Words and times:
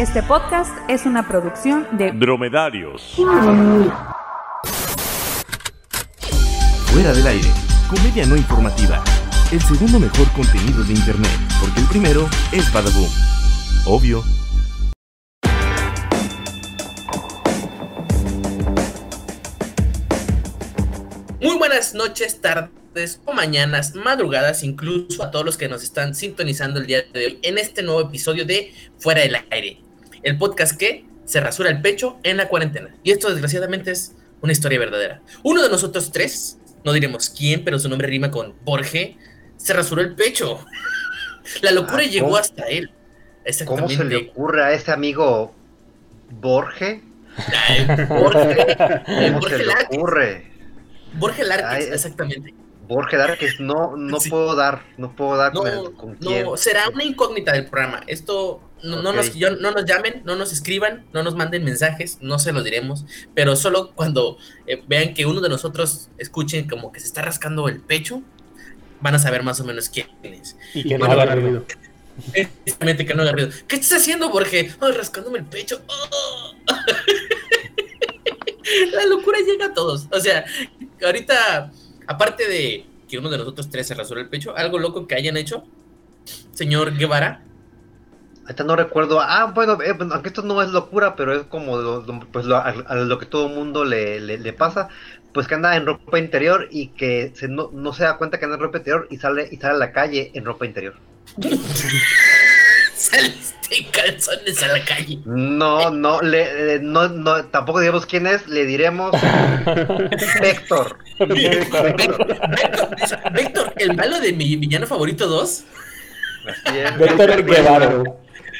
Este 0.00 0.22
podcast 0.22 0.72
es 0.88 1.04
una 1.04 1.28
producción 1.28 1.86
de 1.92 2.10
Dromedarios. 2.12 3.02
Fuera 6.86 7.12
del 7.12 7.26
aire. 7.26 7.48
Comedia 7.86 8.24
no 8.24 8.34
informativa. 8.34 9.04
El 9.52 9.60
segundo 9.60 10.00
mejor 10.00 10.26
contenido 10.32 10.82
de 10.84 10.94
internet. 10.94 11.30
Porque 11.60 11.80
el 11.80 11.86
primero 11.88 12.26
es 12.50 12.72
Badaboom. 12.72 13.10
Obvio. 13.84 14.24
Muy 21.42 21.58
buenas 21.58 21.92
noches, 21.92 22.40
tardes 22.40 23.20
o 23.26 23.34
mañanas, 23.34 23.94
madrugadas, 23.94 24.64
incluso 24.64 25.22
a 25.22 25.30
todos 25.30 25.44
los 25.44 25.58
que 25.58 25.68
nos 25.68 25.82
están 25.82 26.14
sintonizando 26.14 26.80
el 26.80 26.86
día 26.86 27.02
de 27.12 27.26
hoy 27.26 27.38
en 27.42 27.58
este 27.58 27.82
nuevo 27.82 28.00
episodio 28.00 28.46
de 28.46 28.72
Fuera 28.98 29.20
del 29.20 29.36
Aire, 29.50 29.89
el 30.22 30.38
podcast 30.38 30.76
que 30.76 31.04
se 31.24 31.40
rasura 31.40 31.70
el 31.70 31.80
pecho 31.80 32.18
en 32.22 32.36
la 32.36 32.48
cuarentena. 32.48 32.94
Y 33.02 33.10
esto 33.12 33.30
desgraciadamente 33.30 33.90
es 33.92 34.14
una 34.40 34.52
historia 34.52 34.78
verdadera. 34.78 35.20
Uno 35.42 35.62
de 35.62 35.68
nosotros 35.68 36.10
tres, 36.12 36.58
no 36.84 36.92
diremos 36.92 37.30
quién, 37.30 37.64
pero 37.64 37.78
su 37.78 37.88
nombre 37.88 38.08
rima 38.08 38.30
con 38.30 38.54
Borge, 38.64 39.16
se 39.56 39.72
rasuró 39.72 40.00
el 40.02 40.14
pecho. 40.14 40.64
La 41.62 41.72
locura 41.72 41.98
Ah, 42.04 42.06
llegó 42.06 42.36
hasta 42.36 42.64
él. 42.64 42.90
¿Cómo 43.66 43.88
se 43.88 44.04
le 44.04 44.16
ocurre 44.28 44.62
a 44.62 44.72
ese 44.72 44.92
amigo 44.92 45.54
Borge? 46.30 47.02
Borge, 48.08 48.76
¿Cómo 49.06 49.40
Borge 49.40 49.56
se 49.56 49.64
le 49.64 49.72
ocurre? 49.90 50.50
Borge 51.14 51.42
Ay, 51.64 51.84
exactamente. 51.90 52.54
Borge 52.86 53.16
Darques, 53.16 53.60
no, 53.60 53.96
no 53.96 54.18
Sí. 54.20 54.30
puedo 54.30 54.54
dar, 54.56 54.82
no 54.96 55.14
puedo 55.14 55.36
dar 55.36 55.52
con, 55.52 55.72
No, 55.74 55.92
con 55.92 56.14
quién. 56.16 56.44
no, 56.44 56.56
será 56.56 56.88
una 56.88 57.04
incógnita 57.04 57.52
del 57.52 57.66
programa. 57.66 58.00
Esto 58.06 58.60
no, 58.82 59.02
no 59.02 59.12
nos, 59.12 59.34
yo- 59.34 59.56
no 59.56 59.70
nos 59.72 59.84
llamen, 59.84 60.22
no 60.24 60.36
nos 60.36 60.52
escriban, 60.52 61.04
no 61.12 61.22
nos 61.22 61.34
manden 61.34 61.64
mensajes, 61.64 62.18
no 62.20 62.38
se 62.38 62.52
los 62.52 62.64
diremos, 62.64 63.04
pero 63.34 63.56
solo 63.56 63.92
cuando 63.94 64.38
eh, 64.66 64.82
vean 64.88 65.14
que 65.14 65.26
uno 65.26 65.40
de 65.40 65.48
nosotros 65.48 66.08
escuchen 66.18 66.68
como 66.68 66.92
que 66.92 67.00
se 67.00 67.06
está 67.06 67.22
rascando 67.22 67.68
el 67.68 67.80
pecho, 67.80 68.22
van 69.00 69.14
a 69.14 69.18
saber 69.18 69.42
más 69.42 69.60
o 69.60 69.64
menos 69.64 69.88
quién 69.88 70.08
es. 70.22 70.56
Y 70.74 70.84
que 70.84 70.98
no 70.98 71.06
Bueno, 71.06 71.20
haga 71.22 71.34
ruido. 71.34 71.64
Exactamente, 72.34 73.06
que 73.06 73.14
no 73.14 73.22
haga 73.22 73.32
ruido. 73.32 73.48
¿Qué 73.66 73.76
estás 73.76 74.00
haciendo, 74.00 74.28
Borge? 74.30 74.72
Ay, 74.80 74.92
rascándome 74.92 75.38
el 75.38 75.46
pecho. 75.46 75.80
¡Oh! 75.86 76.54
La 78.92 79.04
locura 79.06 79.38
llega 79.40 79.66
a 79.66 79.74
todos. 79.74 80.06
O 80.12 80.20
sea, 80.20 80.44
ahorita, 81.04 81.72
aparte 82.06 82.46
de 82.46 82.86
que 83.08 83.18
uno 83.18 83.28
de 83.30 83.38
nosotros 83.38 83.68
tres 83.70 83.86
se 83.88 83.94
rasuró 83.94 84.20
el 84.20 84.28
pecho, 84.28 84.56
algo 84.56 84.78
loco 84.78 85.06
que 85.06 85.14
hayan 85.16 85.36
hecho, 85.36 85.64
señor 86.52 86.96
Guevara. 86.96 87.42
Ahorita 88.44 88.64
no 88.64 88.74
recuerdo. 88.76 89.20
Ah, 89.20 89.52
bueno, 89.54 89.78
eh, 89.82 89.92
bueno, 89.92 90.14
aunque 90.14 90.28
esto 90.30 90.42
no 90.42 90.60
es 90.62 90.70
locura, 90.70 91.14
pero 91.14 91.32
es 91.34 91.42
como 91.46 91.76
lo, 91.76 92.00
lo- 92.02 92.20
pues 92.32 92.44
lo, 92.46 92.56
a, 92.56 92.62
a 92.68 92.94
lo 92.96 93.18
que 93.18 93.26
todo 93.26 93.48
mundo 93.48 93.84
le, 93.84 94.20
le, 94.20 94.38
le 94.38 94.52
pasa, 94.52 94.88
pues 95.32 95.46
que 95.46 95.54
anda 95.54 95.76
en 95.76 95.86
ropa 95.86 96.18
interior 96.18 96.66
y 96.70 96.88
que 96.88 97.32
se, 97.34 97.46
no, 97.48 97.70
no 97.72 97.92
se 97.92 98.02
da 98.04 98.16
cuenta 98.16 98.38
que 98.38 98.46
anda 98.46 98.56
en 98.56 98.62
ropa 98.62 98.78
interior 98.78 99.06
y 99.10 99.18
sale 99.18 99.48
y 99.50 99.56
sale 99.58 99.74
a 99.74 99.78
la 99.78 99.92
calle 99.92 100.30
en 100.34 100.44
ropa 100.44 100.66
interior. 100.66 100.94
Saliste 102.94 103.76
en 103.76 103.84
calzones 103.90 104.62
a 104.62 104.68
la 104.68 104.84
calle. 104.84 105.20
No, 105.24 105.90
no, 105.90 106.20
le, 106.20 106.74
eh, 106.74 106.78
no, 106.82 107.08
no, 107.08 107.44
tampoco 107.46 107.80
diremos 107.80 108.04
quién 108.04 108.26
es, 108.26 108.46
le 108.46 108.66
diremos 108.66 109.12
Vector. 110.40 110.98
Vector, 111.18 111.96
Vector, 111.96 113.32
Vector, 113.32 113.72
el 113.76 113.96
malo 113.96 114.20
de 114.20 114.32
mi 114.32 114.56
villano 114.56 114.86
favorito 114.86 115.26
2. 115.28 115.64
Así 116.46 116.78
es. 116.78 116.98
Víctor 116.98 117.44
Guevara. 117.44 118.02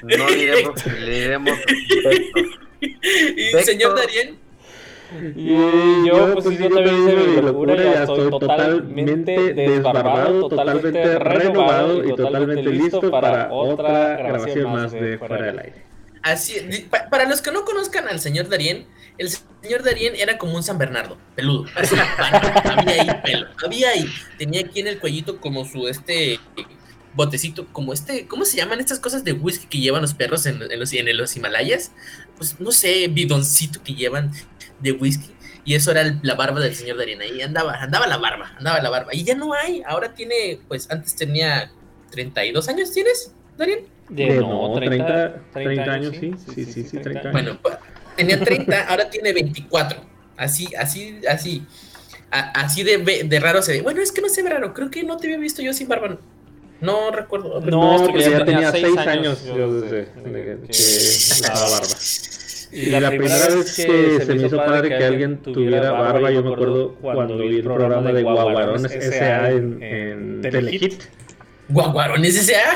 No 0.02 0.26
diremos, 0.30 0.86
le 0.86 1.10
diremos. 1.20 1.58
Y 2.82 2.94
Vector. 3.52 3.62
señor 3.62 3.94
Darien, 3.94 4.38
Y 5.36 6.06
yo, 6.08 6.32
pues 6.34 6.46
sí, 6.46 6.56
yo 6.62 6.70
también 6.70 6.96
hice 7.08 7.14
mi 7.16 7.42
locura, 7.42 7.74
ya 7.76 8.02
estoy 8.04 8.30
totalmente 8.30 9.52
desbarbado, 9.52 10.48
totalmente 10.48 11.18
renovado 11.18 12.02
y 12.04 12.14
totalmente 12.16 12.62
listo 12.70 13.10
para 13.10 13.52
otra 13.52 14.16
grabación 14.16 14.72
más 14.72 14.92
de 14.92 15.18
Fuera 15.18 15.42
del 15.46 15.58
Aire. 15.58 15.82
así, 16.22 16.86
pa- 16.90 17.08
para 17.10 17.28
los 17.28 17.42
que 17.42 17.52
no 17.52 17.64
conozcan 17.66 18.08
al 18.08 18.18
señor 18.18 18.48
Darien, 18.48 18.86
el 19.18 19.28
señor 19.28 19.82
Darien 19.82 20.14
era 20.16 20.38
como 20.38 20.54
un 20.56 20.62
San 20.62 20.78
Bernardo, 20.78 21.18
peludo. 21.36 21.66
Así, 21.74 21.94
había 22.64 23.02
ahí 23.02 23.10
pelo, 23.22 23.46
había 23.62 23.90
ahí. 23.90 24.06
Tenía 24.38 24.62
aquí 24.62 24.80
en 24.80 24.86
el 24.86 24.98
cuellito 24.98 25.38
como 25.38 25.66
su 25.66 25.86
este 25.86 26.40
botecito, 27.14 27.66
como 27.72 27.92
este, 27.92 28.26
¿cómo 28.26 28.44
se 28.44 28.56
llaman 28.56 28.80
estas 28.80 28.98
cosas 29.00 29.24
de 29.24 29.32
whisky 29.32 29.66
que 29.66 29.78
llevan 29.78 30.02
los 30.02 30.14
perros 30.14 30.46
en, 30.46 30.60
en 30.62 30.78
los, 30.80 30.92
en 30.92 31.16
los 31.16 31.36
Himalayas? 31.36 31.92
Pues 32.36 32.58
no 32.60 32.72
sé, 32.72 33.08
bidoncito 33.08 33.82
que 33.82 33.94
llevan 33.94 34.30
de 34.80 34.92
whisky. 34.92 35.30
Y 35.64 35.74
eso 35.74 35.90
era 35.90 36.00
el- 36.02 36.18
la 36.22 36.34
barba 36.34 36.58
del 36.60 36.74
señor 36.74 36.96
Darien. 36.96 37.20
Ahí 37.20 37.42
andaba, 37.42 37.74
andaba 37.74 38.06
la 38.06 38.16
barba, 38.16 38.54
andaba 38.56 38.80
la 38.80 38.88
barba. 38.90 39.14
Y 39.14 39.24
ya 39.24 39.34
no 39.34 39.52
hay. 39.52 39.82
Ahora 39.86 40.14
tiene, 40.14 40.58
pues 40.68 40.90
antes 40.90 41.14
tenía 41.16 41.70
32 42.10 42.68
años, 42.68 42.92
¿tienes, 42.92 43.32
Darien? 43.58 43.86
De, 44.08 44.26
no, 44.40 44.72
30, 44.74 45.42
30 45.52 45.92
años, 45.92 46.16
sí, 46.18 46.32
sí, 46.54 46.64
sí, 46.72 46.82
sí, 46.84 46.98
30 46.98 47.20
años. 47.20 47.32
Bueno, 47.32 47.60
pa- 47.62 47.78
tenía 48.16 48.40
30, 48.40 48.88
ahora 48.88 49.08
tiene 49.10 49.32
24. 49.32 50.02
Así, 50.36 50.66
así, 50.78 51.20
así. 51.28 51.62
A- 52.30 52.50
así 52.62 52.82
de, 52.82 53.24
de 53.24 53.40
raro 53.40 53.60
se 53.62 53.72
ve. 53.72 53.82
Bueno, 53.82 54.00
es 54.00 54.10
que 54.12 54.22
no 54.22 54.28
se 54.28 54.42
ve 54.42 54.50
raro. 54.50 54.72
Creo 54.72 54.90
que 54.90 55.02
no 55.04 55.16
te 55.18 55.26
había 55.26 55.38
visto 55.38 55.60
yo 55.62 55.72
sin 55.74 55.88
barba. 55.88 56.18
No 56.80 57.10
recuerdo. 57.10 57.60
No, 57.60 57.98
No, 57.98 58.04
porque 58.06 58.24
que 58.24 58.30
ya 58.30 58.44
tenía 58.44 58.70
6 58.72 58.84
años 58.98 59.06
años 59.06 59.44
yo 59.44 59.80
desde- 59.80 60.06
que 60.06 60.58
que 60.66 60.70
usaba 60.72 61.70
barba. 61.70 61.86
Y 62.72 62.86
la, 62.90 63.08
primera 63.08 63.34
vez 63.48 63.74
que 63.74 64.20
se 64.24 64.32
me 64.32 64.46
hizo 64.46 64.56
padre 64.56 64.90
que 64.96 65.04
alguien 65.04 65.38
tuviera 65.42 65.90
barba, 65.90 66.30
yo 66.30 66.40
me 66.44 66.52
acuerdo 66.52 66.94
cuando 67.00 67.36
vi 67.38 67.56
el 67.56 67.64
programa 67.64 68.12
de 68.12 68.22
Guaguarones 68.22 68.92
S.A. 68.92 69.50
en, 69.50 69.82
en 69.82 70.40
Telehit. 70.40 71.02
Guaguarones 71.68 72.36
S.A. 72.48 72.74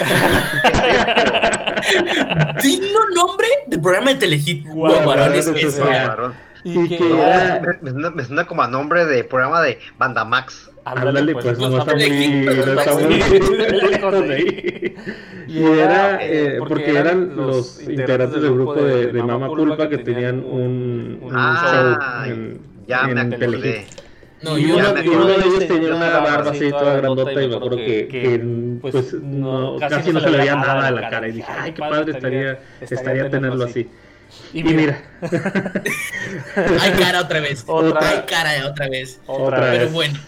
Digno 2.62 2.98
nombre 3.14 3.46
de 3.68 3.78
programa 3.78 4.10
de 4.10 4.16
Telehit. 4.16 4.66
Guaguarones 4.66 5.46
S.A. 5.46 6.32
Y 6.64 6.88
que 6.88 6.98
No, 6.98 7.22
era... 7.22 7.60
me, 7.60 7.72
me 7.82 7.90
suena, 7.92 8.10
me 8.10 8.24
suena 8.24 8.46
como 8.46 8.62
a 8.62 8.66
nombre 8.68 9.04
de 9.06 9.22
programa 9.22 9.62
de 9.62 9.78
Banda 9.98 10.24
Max. 10.24 10.70
Ándale, 10.84 11.32
pues 11.34 11.58
no 11.58 11.78
está 11.78 11.92
muy... 11.94 12.02
Telehit, 12.04 12.44
No 12.44 12.80
está 12.80 12.94
muy 12.94 13.14
lejos 13.90 14.28
de 14.28 14.34
ahí. 14.34 14.94
Y 15.46 15.62
era 15.62 16.18
eh, 16.22 16.56
porque 16.66 16.96
eran 16.98 17.36
los 17.36 17.80
integrantes 17.82 18.42
del 18.42 18.54
grupo 18.54 18.74
de, 18.74 19.08
de 19.12 19.22
Mama 19.22 19.46
Culpa 19.48 19.88
que 19.88 19.98
tenían 19.98 20.42
un, 20.44 21.18
un 21.22 21.32
Ah, 21.34 22.22
show 22.24 22.32
en, 22.32 22.60
Ya 22.88 23.02
me 23.06 23.20
en. 23.20 23.30
Telehit. 23.38 23.86
No, 24.42 24.58
y 24.58 24.70
uno, 24.70 24.92
me 24.92 25.04
y 25.04 25.08
uno 25.08 25.26
de 25.26 25.34
ellos 25.36 25.66
tenía 25.68 25.94
una 25.94 26.18
barba 26.18 26.50
así 26.50 26.68
toda 26.70 26.96
grandota 26.96 27.42
y 27.42 27.48
me 27.48 27.56
acuerdo 27.56 27.76
que, 27.76 28.08
que, 28.08 28.78
pues 28.80 29.14
no, 29.14 29.76
casi 29.78 30.12
no 30.12 30.20
se 30.20 30.30
le 30.30 30.38
veía 30.38 30.54
nada 30.56 30.86
de 30.86 31.00
la 31.00 31.08
cara 31.08 31.28
y 31.28 31.32
dije, 31.32 31.48
ay, 31.56 31.72
qué 31.72 31.80
padre 31.80 32.12
estaría, 32.12 32.58
estaría 32.80 33.30
tenerlo 33.30 33.64
así. 33.64 33.88
Y 34.52 34.64
mira, 34.64 35.00
Hay 36.80 36.90
cara 36.98 37.20
otra 37.20 37.40
vez. 37.40 37.64
Otra. 37.66 38.06
Hay 38.08 38.18
cara 38.26 38.50
otra 38.68 38.88
vez. 38.88 39.20
otra 39.26 39.60
Pero 39.60 39.84
vez. 39.84 39.92
bueno, 39.92 40.18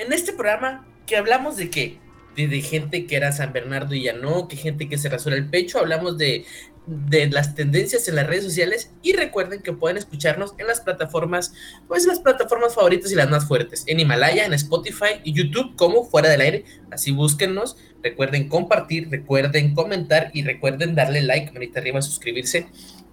en 0.00 0.12
este 0.12 0.32
programa 0.32 0.86
que 1.06 1.16
hablamos 1.16 1.56
de 1.56 1.70
qué? 1.70 1.98
De, 2.36 2.62
gente 2.62 3.06
que 3.06 3.16
era 3.16 3.32
San 3.32 3.52
Bernardo 3.52 3.94
y 3.94 4.04
ya 4.04 4.14
no, 4.14 4.48
que 4.48 4.56
gente 4.56 4.88
que 4.88 4.96
se 4.96 5.10
rasura 5.10 5.36
el 5.36 5.50
pecho, 5.50 5.78
hablamos 5.78 6.16
de, 6.16 6.46
de 6.86 7.28
las 7.28 7.54
tendencias 7.54 8.08
en 8.08 8.14
las 8.14 8.26
redes 8.26 8.44
sociales 8.44 8.92
y 9.02 9.12
recuerden 9.12 9.60
que 9.60 9.74
pueden 9.74 9.98
escucharnos 9.98 10.54
en 10.56 10.66
las 10.66 10.80
plataformas, 10.80 11.52
pues 11.86 12.06
las 12.06 12.20
plataformas 12.20 12.74
favoritas 12.74 13.12
y 13.12 13.14
las 13.14 13.28
más 13.28 13.46
fuertes, 13.46 13.84
en 13.86 14.00
Himalaya, 14.00 14.46
en 14.46 14.54
Spotify 14.54 15.20
y 15.22 15.34
YouTube 15.34 15.76
como 15.76 16.04
Fuera 16.04 16.30
del 16.30 16.40
Aire, 16.40 16.64
así 16.90 17.10
búsquennos, 17.10 17.76
recuerden 18.02 18.48
compartir, 18.48 19.10
recuerden 19.10 19.74
comentar 19.74 20.30
y 20.32 20.42
recuerden 20.42 20.94
darle 20.94 21.20
like, 21.20 21.52
manita 21.52 21.80
arriba, 21.80 22.00
suscribirse 22.00 22.68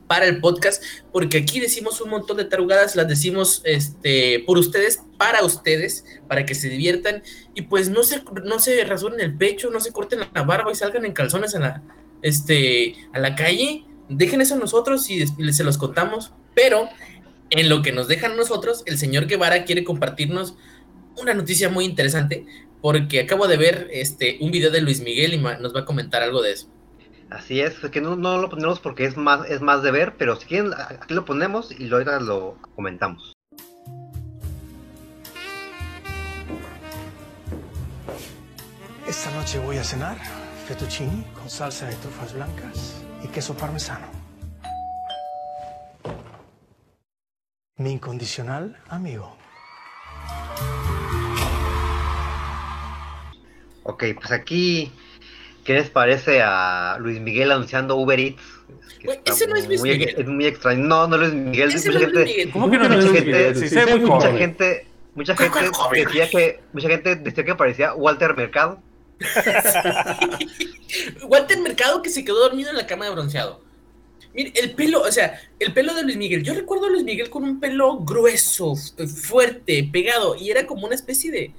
para 0.07 0.25
el 0.25 0.39
podcast, 0.39 0.81
porque 1.12 1.38
aquí 1.38 1.59
decimos 1.59 2.01
un 2.01 2.09
montón 2.09 2.38
de 2.38 2.45
tarugadas, 2.45 2.95
las 2.95 3.07
decimos 3.07 3.62
este, 3.65 4.44
por 4.45 4.57
ustedes, 4.57 5.01
para 5.18 5.44
ustedes, 5.44 6.06
para 6.27 6.45
que 6.45 6.56
se 6.56 6.69
diviertan 6.69 7.24
y 7.54 7.63
pues 7.63 7.89
no 7.89 8.04
se, 8.04 8.24
no 8.44 8.59
se 8.59 8.83
rasuren 8.86 9.19
el 9.19 9.36
pecho, 9.38 9.69
no 9.69 9.80
se 9.80 9.92
corten 9.92 10.19
la 10.33 10.44
barba 10.44 10.71
y 10.71 10.75
salgan 10.75 11.06
en 11.06 11.13
calzones 11.13 11.56
a 11.56 11.59
la, 11.59 11.83
este, 12.21 12.95
a 13.13 13.19
la 13.19 13.36
calle. 13.36 13.83
Dejen 14.09 14.42
eso 14.42 14.56
a 14.56 14.59
nosotros 14.59 15.09
y, 15.09 15.27
se 15.27 15.63
los 15.63 15.77
contamos, 15.77 16.31
pero 16.56 16.88
en 17.50 17.69
lo 17.69 17.81
que 17.81 17.92
nos 17.92 18.07
dejan 18.07 18.38
nosotros, 18.38 18.83
el 18.86 18.98
señor 18.98 19.27
Guevara 19.27 19.65
quiere 19.65 19.83
compartirnos 19.83 20.56
una 21.18 21.33
noticia 21.33 21.69
muy 21.69 21.83
interesante, 21.86 22.45
porque 22.81 23.21
acabo 23.21 23.48
de 23.48 23.57
ver 23.57 23.89
este, 23.92 24.38
un 24.39 24.51
video 24.51 24.71
de 24.71 24.81
Luis 24.81 25.01
Miguel 25.01 25.33
y 25.33 25.38
nos 25.38 25.75
va 25.75 25.81
a 25.81 25.86
comentar 25.86 26.21
algo 26.21 26.42
de 26.42 26.54
eso. 26.54 26.69
Así 27.30 27.60
es, 27.60 27.76
que 27.92 28.00
no, 28.00 28.16
no 28.16 28.38
lo 28.38 28.50
ponemos 28.50 28.80
porque 28.80 29.06
es 29.06 29.18
más, 29.18 29.50
es 29.50 29.62
más 29.62 29.84
de 29.84 29.92
ver, 29.92 30.16
pero 30.18 30.38
si 30.38 30.46
quieren, 30.46 30.74
aquí 30.74 31.14
lo 31.14 31.26
ponemos 31.26 31.72
y 31.72 31.88
luego 31.88 32.12
lo 32.20 32.58
comentamos. 32.76 33.34
Esta 39.08 39.32
noche 39.32 39.60
voy 39.60 39.78
a 39.78 39.84
cenar 39.84 40.18
fettuccini 40.68 41.24
con 41.34 41.50
salsa 41.50 41.88
de 41.88 41.96
trufas 41.96 42.34
blancas 42.34 43.04
y 43.24 43.28
queso 43.28 43.56
parmesano. 43.56 44.06
Mi 47.78 47.92
incondicional 47.92 48.78
amigo. 48.90 49.38
Ok, 53.84 54.04
pues 54.20 54.32
aquí 54.32 54.92
¿qué 55.68 55.74
les 55.74 55.90
parece 55.90 56.42
a 56.42 56.98
Luis 56.98 57.19
Miguel 57.19 57.52
anunciando 57.52 57.98
Uber 57.98 58.18
Eats? 58.18 58.42
Ese 59.25 59.48
no 59.48 59.58
es 59.58 59.68
Luis 59.68 59.81
muy, 59.81 59.92
Miguel. 59.92 60.16
Es 60.18 60.25
muy 60.25 60.46
extraño. 60.46 60.86
No, 60.86 61.08
no 61.08 61.18
es 61.18 61.22
Luis 61.22 61.34
Miguel. 61.34 61.69
Ese 61.69 61.90
mucha 61.90 62.00
no 62.00 62.06
es 62.06 62.14
Luis 62.14 62.16
gente, 62.16 62.31
Miguel. 62.31 62.52
¿Cómo 62.52 62.72
que 62.72 62.78
no 62.78 62.84
es 62.86 63.06
Luis 63.06 63.25
Miguel? 63.25 63.69
Sí, 63.69 63.75
muy 63.75 64.00
mucha 64.00 64.28
joven. 64.28 64.38
gente, 64.38 64.88
mucha 65.14 65.36
gente 65.36 65.60
decía 65.92 66.30
que, 66.30 66.62
mucha 66.72 66.88
gente 66.88 67.18
decía 67.18 67.44
que 67.44 67.56
parecía 67.56 67.94
Walter 67.94 68.34
Mercado. 68.38 68.81
Walter 71.28 71.60
Mercado 71.60 72.02
que 72.02 72.12
se 72.12 72.24
quedó 72.24 72.40
dormido 72.40 72.69
en 72.69 72.78
la 72.78 72.88
cama 72.88 73.04
de 73.04 73.12
bronceado. 73.12 73.62
Mire, 74.34 74.54
el 74.56 74.74
pelo, 74.74 75.02
o 75.02 75.12
sea, 75.12 75.38
el 75.60 75.74
pelo 75.74 75.94
de 75.96 76.04
Luis 76.04 76.16
Miguel. 76.16 76.44
Yo 76.44 76.54
recuerdo 76.54 76.86
a 76.86 76.90
Luis 76.90 77.04
Miguel 77.04 77.30
con 77.30 77.44
un 77.44 77.60
pelo 77.60 78.00
grueso, 78.00 78.74
fuerte, 78.75 79.90
pegado, 79.92 80.38
y 80.38 80.50
era 80.50 80.66
como 80.66 80.86
una 80.86 80.96
especie 80.96 81.30
de, 81.30 81.54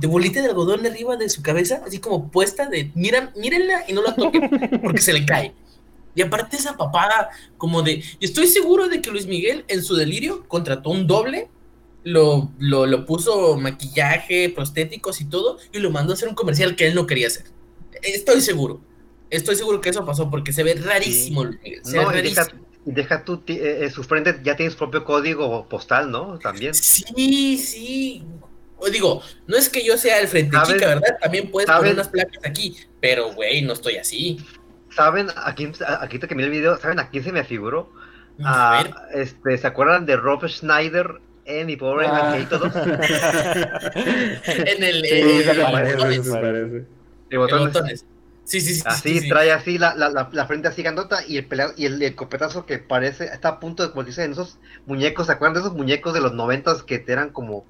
de 0.00 0.06
bolita 0.06 0.40
de 0.42 0.48
algodón 0.48 0.84
arriba 0.86 1.16
de 1.16 1.28
su 1.28 1.42
cabeza, 1.42 1.82
así 1.86 1.98
como 1.98 2.30
puesta 2.30 2.66
de, 2.66 2.90
mira, 2.94 3.32
mírenla 3.36 3.84
y 3.88 3.92
no 3.92 4.02
la 4.02 4.14
toquen, 4.14 4.50
porque 4.82 5.00
se 5.00 5.12
le 5.12 5.24
cae. 5.24 5.54
Y 6.14 6.22
aparte 6.22 6.56
esa 6.56 6.76
papada, 6.76 7.30
como 7.56 7.82
de, 7.82 8.02
estoy 8.20 8.46
seguro 8.46 8.88
de 8.88 9.00
que 9.02 9.10
Luis 9.10 9.26
Miguel 9.26 9.64
en 9.68 9.82
su 9.82 9.96
delirio 9.96 10.44
contrató 10.48 10.90
un 10.90 11.06
doble, 11.06 11.48
lo, 12.04 12.50
lo, 12.58 12.86
lo 12.86 13.06
puso 13.06 13.56
maquillaje, 13.56 14.50
prostéticos 14.50 15.20
y 15.20 15.24
todo, 15.24 15.58
y 15.72 15.78
lo 15.78 15.90
mandó 15.90 16.12
a 16.12 16.14
hacer 16.14 16.28
un 16.28 16.34
comercial 16.34 16.76
que 16.76 16.86
él 16.86 16.94
no 16.94 17.06
quería 17.06 17.28
hacer. 17.28 17.46
Estoy 18.02 18.40
seguro. 18.42 18.80
Estoy 19.30 19.56
seguro 19.56 19.80
que 19.80 19.88
eso 19.88 20.04
pasó 20.04 20.30
porque 20.30 20.52
se 20.52 20.62
ve 20.62 20.74
rarísimo, 20.74 21.44
Luis 21.44 21.58
Miguel. 21.62 21.80
Se 21.84 21.96
No, 21.96 22.08
ve 22.10 22.22
deja, 22.22 23.24
ti- 23.24 23.54
eh, 23.54 23.86
eh, 23.86 23.90
su 23.90 24.04
frente 24.04 24.38
ya 24.44 24.54
tiene 24.54 24.70
su 24.70 24.76
propio 24.78 25.04
código 25.04 25.66
postal, 25.68 26.10
¿no? 26.10 26.38
También. 26.38 26.74
Sí, 26.74 27.56
sí. 27.58 28.22
O 28.86 28.90
digo, 28.90 29.22
no 29.46 29.56
es 29.56 29.68
que 29.70 29.82
yo 29.84 29.96
sea 29.96 30.20
el 30.20 30.28
frente 30.28 30.54
¿Sabes? 30.56 30.74
chica, 30.74 30.86
¿verdad? 30.88 31.16
También 31.22 31.50
puedes 31.50 31.70
poner 31.70 31.94
unas 31.94 32.08
placas 32.08 32.44
aquí, 32.44 32.76
pero 33.00 33.32
güey, 33.32 33.62
no 33.62 33.72
estoy 33.72 33.96
así. 33.96 34.44
¿Saben? 34.94 35.28
Aquí, 35.44 35.72
aquí 36.00 36.18
te 36.18 36.28
que 36.28 36.34
miré 36.34 36.46
el 36.48 36.52
video, 36.52 36.76
¿saben 36.78 36.98
a 37.00 37.08
quién 37.08 37.24
se 37.24 37.32
me 37.32 37.44
figuró? 37.44 37.90
A 38.44 38.78
A, 38.78 38.82
ver. 38.82 38.94
este, 39.14 39.56
¿Se 39.58 39.66
acuerdan 39.66 40.04
de 40.06 40.16
Rob 40.16 40.46
Schneider 40.46 41.20
en 41.46 41.66
Mi 41.66 41.76
Pobre 41.76 42.06
Ah. 42.06 42.28
Angelito 42.32 42.58
2? 42.58 42.72
En 44.46 44.82
el. 44.84 45.04
Sí, 45.04 45.12
en 45.12 45.44
se 45.44 45.50
el- 45.52 45.62
parece, 45.62 45.96
botones, 45.96 46.24
se 46.24 46.30
parece. 46.32 46.70
De 46.70 46.86
en 47.30 47.38
botones. 47.38 47.72
botones. 47.72 48.04
Sí, 48.44 48.60
sí, 48.60 48.74
sí. 48.74 48.82
Así, 48.84 49.08
sí, 49.14 49.20
sí. 49.20 49.28
trae 49.30 49.52
así 49.52 49.78
la, 49.78 49.94
la, 49.94 50.10
la, 50.10 50.28
la 50.30 50.46
frente 50.46 50.68
así 50.68 50.82
grandota 50.82 51.20
y 51.26 51.38
el 51.38 51.48
pelea- 51.48 51.72
y 51.78 51.86
el, 51.86 52.02
el 52.02 52.14
copetazo 52.14 52.66
que 52.66 52.78
parece, 52.78 53.24
está 53.24 53.48
a 53.48 53.60
punto 53.60 53.82
de 53.82 53.88
convertirse 53.88 54.22
en 54.24 54.32
esos 54.32 54.58
muñecos, 54.84 55.26
¿se 55.26 55.32
acuerdan 55.32 55.54
de 55.54 55.60
esos 55.60 55.72
muñecos 55.74 56.12
de 56.12 56.20
los 56.20 56.34
noventas 56.34 56.82
que 56.82 57.02
eran 57.08 57.30
como, 57.30 57.64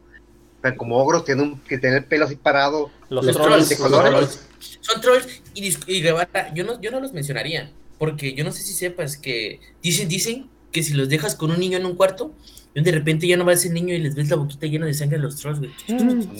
eran 0.65 0.77
como 0.79 0.97
ogros, 0.97 1.25
tienen, 1.25 1.45
un- 1.45 1.61
que 1.61 1.79
tienen 1.79 1.99
el 1.99 2.05
pelo 2.05 2.25
así 2.25 2.37
parado? 2.37 2.91
Los, 3.11 3.25
Los 3.27 3.37
trolls, 3.37 3.69
de 3.69 3.77
los 3.79 3.91
trolls. 4.11 4.41
Son 4.81 5.01
trolls 5.01 5.43
y, 5.55 5.77
y 5.87 6.01
Guevara, 6.03 6.53
yo 6.55 6.65
no, 6.65 6.81
yo 6.81 6.91
no 6.91 7.01
los 7.01 7.13
mencionaría, 7.13 7.71
porque 7.99 8.35
yo 8.35 8.45
no 8.45 8.51
sé 8.53 8.63
si 8.63 8.73
sepas 8.73 9.17
que 9.17 9.61
dicen, 9.83 10.09
dicen 10.09 10.49
que 10.73 10.83
si 10.83 10.95
los 10.95 11.09
dejas 11.09 11.35
con 11.37 11.51
un 11.51 11.61
niño 11.61 11.77
en 11.79 11.87
un 11.87 11.95
cuarto, 11.97 12.33
de 12.75 12.91
repente 12.91 13.29
ya 13.29 13.37
no 13.37 13.45
va 13.45 13.53
ese 13.53 13.71
niño 13.71 13.95
y 13.95 13.99
les 13.99 14.15
ves 14.17 14.29
la 14.31 14.37
boquita 14.37 14.67
llena 14.67 14.87
de 14.87 14.95
sangre 14.95 15.19
a 15.19 15.21
los 15.21 15.37
trolls, 15.37 15.61
güey. 15.61 15.71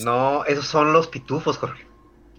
No, 0.03 0.45
esos 0.47 0.67
son 0.67 0.93
los 0.93 1.07
pitufos, 1.09 1.59
Jorge. 1.59 1.85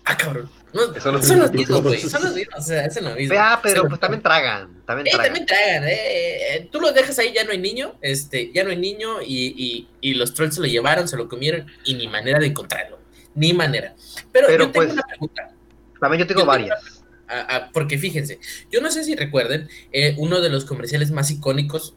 Ah, 0.05 0.15
cabrón. 0.17 0.49
No, 0.73 0.81
Son 0.99 1.13
los 1.13 1.25
son 1.25 1.39
los 1.39 1.51
mismos, 1.53 1.81
güey. 1.81 1.99
Son 2.01 2.21
los 2.23 2.35
mismos, 2.35 2.59
o 2.59 2.61
sea, 2.61 2.85
es 2.85 3.01
lo 3.01 3.15
mismo. 3.15 3.33
Ah, 3.39 3.59
pero 3.63 3.87
pues 3.87 3.99
también 3.99 4.21
tragan, 4.21 4.83
también 4.85 5.07
Eh, 5.07 5.11
tragan. 5.11 5.25
también 5.27 5.45
tragan, 5.45 5.83
eh, 5.87 6.55
eh, 6.57 6.69
tú 6.71 6.81
los 6.81 6.93
dejas 6.93 7.17
ahí, 7.17 7.31
ya 7.33 7.43
no 7.45 7.51
hay 7.51 7.57
niño, 7.59 7.95
este, 8.01 8.51
ya 8.53 8.63
no 8.63 8.69
hay 8.71 8.77
niño 8.77 9.21
y, 9.21 9.55
y, 9.57 9.87
y 10.01 10.13
los 10.15 10.33
trolls 10.33 10.55
se 10.55 10.61
lo 10.61 10.67
llevaron, 10.67 11.07
se 11.07 11.15
lo 11.17 11.27
comieron 11.29 11.65
y 11.85 11.93
ni 11.95 12.07
manera 12.07 12.39
de 12.39 12.47
encontrarlo, 12.47 12.99
ni 13.35 13.53
manera. 13.53 13.95
Pero, 14.33 14.47
Pero, 14.47 14.65
yo 14.65 14.71
tengo 14.71 14.73
pues, 14.73 14.91
una 14.93 15.01
pregunta, 15.03 15.51
También 15.99 16.19
yo 16.19 16.27
tengo 16.27 16.41
yo 16.41 16.45
tengo 16.45 16.45
varias. 16.45 17.01
a- 17.29 17.55
a- 17.55 17.71
porque 17.71 17.97
fíjense, 17.97 18.39
yo 18.69 18.81
no 18.81 18.91
sé 18.91 19.05
si 19.05 19.15
recuerden 19.15 19.69
eh, 19.93 20.13
uno 20.17 20.41
de 20.41 20.49
los 20.49 20.65
comerciales 20.65 21.09
más 21.09 21.31
icónicos 21.31 21.95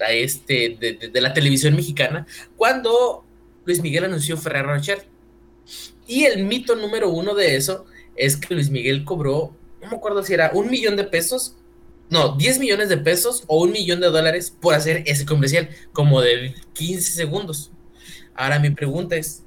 a 0.00 0.10
este, 0.10 0.76
de, 0.80 0.92
de- 0.94 1.08
de 1.08 1.20
la 1.20 1.34
televisión 1.34 1.76
mexicana, 1.76 2.26
cuando 2.56 3.24
Luis 3.66 3.82
Miguel 3.82 4.04
anunció 4.04 4.36
Ferrero 4.38 4.74
Rocher. 4.74 5.04
Y 6.06 6.24
el 6.24 6.44
mito 6.44 6.76
número 6.76 7.10
uno 7.10 7.34
de 7.34 7.56
eso 7.56 7.86
es 8.16 8.36
que 8.36 8.54
Luis 8.54 8.70
Miguel 8.70 9.04
cobró, 9.04 9.54
no 9.82 9.88
me 9.88 9.96
acuerdo 9.96 10.22
si 10.22 10.34
era 10.34 10.50
un 10.54 10.70
millón 10.70 10.96
de 10.96 11.04
pesos, 11.04 11.56
no, 12.08 12.36
10 12.36 12.60
millones 12.60 12.88
de 12.88 12.98
pesos 12.98 13.42
o 13.48 13.62
un 13.62 13.72
millón 13.72 14.00
de 14.00 14.06
dólares 14.06 14.54
por 14.60 14.74
hacer 14.74 15.02
ese 15.06 15.26
comercial, 15.26 15.68
como 15.92 16.20
de 16.20 16.54
15 16.74 17.12
segundos. 17.12 17.72
Ahora 18.34 18.58
mi 18.60 18.70
pregunta 18.70 19.16
es, 19.16 19.42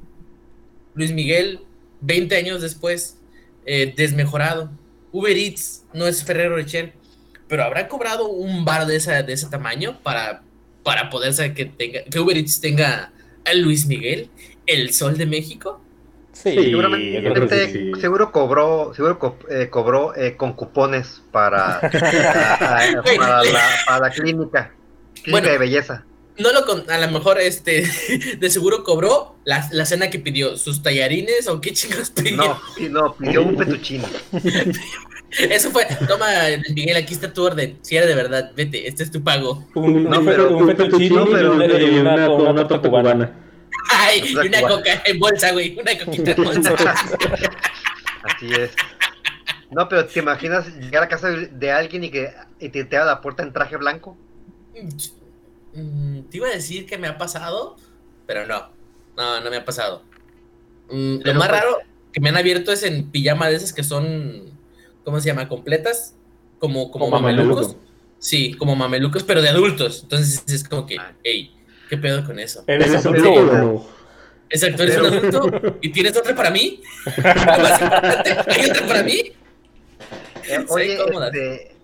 Luis 0.94 1.12
Miguel, 1.12 1.62
20 2.01 2.36
años 2.36 2.62
después, 2.62 3.18
eh, 3.66 3.94
desmejorado, 3.95 4.71
Uber 5.12 5.36
Eats 5.38 5.86
no 5.94 6.07
es 6.07 6.24
Ferrero 6.24 6.56
Rocher, 6.56 6.94
pero 7.48 7.63
habrá 7.63 7.88
cobrado 7.88 8.30
un 8.30 8.66
bar 8.66 8.86
de, 8.86 8.95
esa, 8.95 9.24
de 9.24 9.33
ese 9.33 9.48
tamaño 9.48 10.00
para, 10.04 10.44
para 10.83 11.10
poder 11.10 11.33
saber 11.33 11.54
que, 11.54 11.66
tenga, 11.66 12.04
que 12.04 12.19
Uber 12.19 12.38
Eats 12.38 12.60
tenga 12.60 13.12
a 13.45 13.54
Luis 13.54 13.86
Miguel, 13.86 14.30
el 14.66 14.94
sol 14.94 15.18
de 15.18 15.25
México. 15.25 15.81
Sí, 16.41 16.53
Seguramente, 16.53 17.21
yo 17.21 17.33
creo 17.33 17.47
que 17.50 17.68
sí. 17.69 17.91
seguro 18.00 18.31
cobró, 18.31 18.94
seguro 18.95 19.19
co- 19.19 19.38
eh, 19.50 19.68
cobró 19.69 20.15
eh, 20.15 20.38
con 20.38 20.53
cupones 20.53 21.21
para, 21.31 21.80
a- 21.80 21.86
a- 21.86 23.03
para, 23.03 23.44
la, 23.44 23.62
para 23.86 24.00
la 24.07 24.09
clínica, 24.09 24.71
clínica 25.15 25.31
Bueno. 25.31 25.50
de 25.50 25.57
belleza. 25.57 26.06
No 26.38 26.53
lo 26.53 26.65
con, 26.65 26.89
a 26.89 26.97
lo 26.97 27.12
mejor 27.12 27.39
este 27.41 27.83
de 28.39 28.50
seguro 28.50 28.83
cobró 28.86 29.36
la, 29.44 29.68
la 29.74 29.86
cena 29.86 30.09
que 30.09 30.19
pidió, 30.19 30.56
sus 30.56 30.81
tallarines 30.81 31.50
o 31.50 31.59
qué 31.59 31.74
chingados 31.74 32.12
pidió. 32.12 32.57
No, 32.89 33.13
pidió 33.15 33.44
un 33.44 33.57
petuchino. 33.57 34.06
Eso 35.38 35.69
fue, 35.71 35.85
toma 36.07 36.25
Miguel, 36.74 36.95
aquí 36.97 37.13
está 37.13 37.31
tu 37.31 37.44
orden. 37.44 37.77
Si 37.81 37.95
era 37.95 38.07
de 38.07 38.15
verdad, 38.15 38.51
vete, 38.56 38.88
este 38.88 39.03
es 39.03 39.12
tu 39.12 39.21
pago. 39.24 39.63
Un, 39.75 40.06
No, 40.06 40.19
un 40.19 40.25
pero- 40.25 40.57
un 40.57 40.68
fettuccine 40.68 41.15
no, 41.15 41.25
pero- 41.27 41.51
una, 41.53 42.30
una, 42.30 42.50
una 42.51 42.68
torta 42.68 42.89
cubana. 42.89 43.31
Ay, 43.35 43.48
y 44.15 44.35
una 44.35 44.61
coca 44.61 45.01
en 45.06 45.19
bolsa, 45.19 45.51
güey, 45.51 45.77
una 45.79 45.97
coquita 46.06 46.31
en 46.31 46.44
bolsa. 46.44 46.73
Así 48.23 48.47
es. 48.51 48.71
No, 49.71 49.88
pero 49.88 50.06
¿te 50.07 50.19
imaginas 50.19 50.67
llegar 50.77 51.03
a 51.03 51.07
casa 51.07 51.29
de- 51.29 51.71
alguien 51.71 52.03
y 52.03 52.09
que 52.11 52.33
y 52.59 52.69
te, 52.69 52.83
te 52.85 52.97
abra 52.97 53.11
la 53.13 53.21
puerta 53.21 53.44
en 53.44 53.53
traje 53.53 53.77
blanco? 53.77 54.17
Mm, 55.73 56.21
Te 56.30 56.37
iba 56.37 56.47
a 56.47 56.51
decir 56.51 56.85
que 56.85 56.97
me 56.97 57.07
ha 57.07 57.18
pasado, 57.18 57.75
pero 58.25 58.45
no. 58.47 58.69
No, 59.16 59.39
no 59.42 59.49
me 59.49 59.57
ha 59.57 59.66
pasado. 59.66 60.04
Mm, 60.89 61.19
Lo 61.23 61.33
más 61.35 61.49
pues- 61.49 61.61
raro 61.61 61.78
que 62.11 62.19
me 62.19 62.30
han 62.30 62.37
abierto 62.37 62.71
es 62.71 62.81
en 62.83 63.11
pijama 63.11 63.47
de 63.49 63.56
esas 63.57 63.71
que 63.73 63.83
son, 63.83 64.49
¿cómo 65.04 65.19
se 65.19 65.28
llama? 65.28 65.47
Completas, 65.47 66.16
como, 66.57 66.89
como 66.92 67.06
Como 67.06 67.19
mamelucos. 67.21 67.68
mameluco. 67.68 67.85
Sí, 68.18 68.54
como 68.56 68.75
mamelucos, 68.75 69.23
pero 69.23 69.42
de 69.42 69.49
adultos. 69.49 70.01
Entonces 70.04 70.44
es 70.47 70.68
como 70.68 70.85
que, 70.87 70.97
Ah. 70.97 71.13
hey, 71.23 71.56
¿qué 71.89 71.97
pedo 71.97 72.25
con 72.25 72.39
eso? 72.39 72.63
¿Eres 72.68 72.94
adulto? 72.95 73.87
Exacto, 74.49 74.83
eres 74.83 74.97
un 74.97 75.06
adulto 75.06 75.77
y 75.81 75.91
tienes 75.91 76.18
otra 76.18 76.35
para 76.35 76.49
mí. 76.49 76.81
¿Hay 77.23 78.69
otra 78.69 78.87
para 78.87 79.03
mí? 79.03 79.33
Eh, 80.44 80.59
Sí, 80.59 80.65
oye, 80.69 80.97
este, 81.25 81.75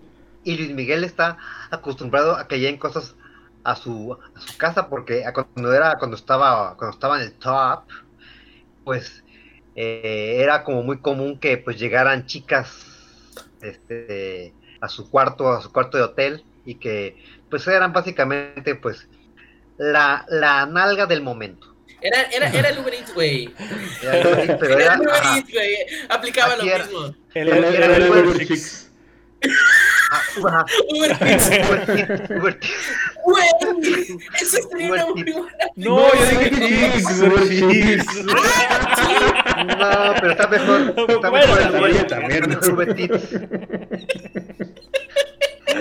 y 0.44 0.56
Luis 0.56 0.70
Miguel 0.72 1.04
está 1.04 1.38
acostumbrado 1.70 2.36
a 2.36 2.48
que 2.48 2.58
lleguen 2.58 2.78
cosas 2.78 3.14
a 3.64 3.76
su, 3.76 4.16
a 4.34 4.40
su 4.40 4.56
casa 4.56 4.88
porque 4.88 5.24
cuando 5.32 5.72
era 5.72 5.96
cuando 5.98 6.16
estaba 6.16 6.76
cuando 6.76 6.94
estaba 6.94 7.16
en 7.20 7.26
el 7.26 7.32
top, 7.34 7.84
pues 8.84 9.24
eh, 9.74 10.36
era 10.40 10.64
como 10.64 10.82
muy 10.82 10.98
común 11.00 11.38
que 11.38 11.58
pues 11.58 11.78
llegaran 11.78 12.26
chicas 12.26 12.86
este, 13.60 14.54
a 14.80 14.88
su 14.88 15.10
cuarto, 15.10 15.52
a 15.52 15.60
su 15.62 15.72
cuarto 15.72 15.98
de 15.98 16.04
hotel 16.04 16.44
y 16.64 16.76
que 16.76 17.16
pues 17.50 17.66
eran 17.68 17.92
básicamente 17.92 18.74
pues 18.74 19.08
la, 19.78 20.24
la 20.28 20.66
nalga 20.66 21.06
del 21.06 21.22
momento. 21.22 21.75
Era, 22.02 22.22
era, 22.30 22.48
era 22.50 22.68
el 22.70 22.78
Uber 22.78 22.94
Eats, 22.94 23.12
güey. 23.14 23.50
Era- 24.02 24.18
el 24.20 24.50
Uber 25.00 25.22
Eats, 25.36 25.50
güey. 25.52 25.76
Aplicaba 26.08 26.54
Aquí 26.54 26.68
lo 26.68 26.78
mismo. 26.78 27.14
El, 27.34 27.48
Era- 27.48 27.68
el, 27.68 27.74
el 27.74 27.82
el 28.02 28.10
Uber 28.10 28.24
ah, 30.50 30.64
Uber 30.90 31.10
Eats, 31.20 31.46
Uber 31.46 31.84
Eats, 31.88 32.30
Uber 32.30 32.54
Eats. 32.54 32.70
güey. 33.24 33.46
Eso 34.40 34.58
sería 34.70 34.92
una 34.92 35.04
Uber 35.06 35.14
muy 35.14 35.22
Eats. 35.32 35.36
buena. 35.36 35.64
No, 35.76 36.14
yo 36.14 36.24
dije 36.26 36.46
Chicks, 36.50 37.20
Uber 37.20 37.44
Chicks. 37.48 38.06
No, 39.66 40.14
pero 40.20 40.30
está 40.32 40.46
mejor. 40.48 40.80
Está 41.08 41.30
Bueno, 41.30 41.54
mejor 41.54 41.90
el 41.90 42.06
también, 42.06 42.44
Uber- 42.44 42.46
también. 42.46 42.52
el 42.52 42.70
Uber 42.72 42.88
Eats. 43.00 43.24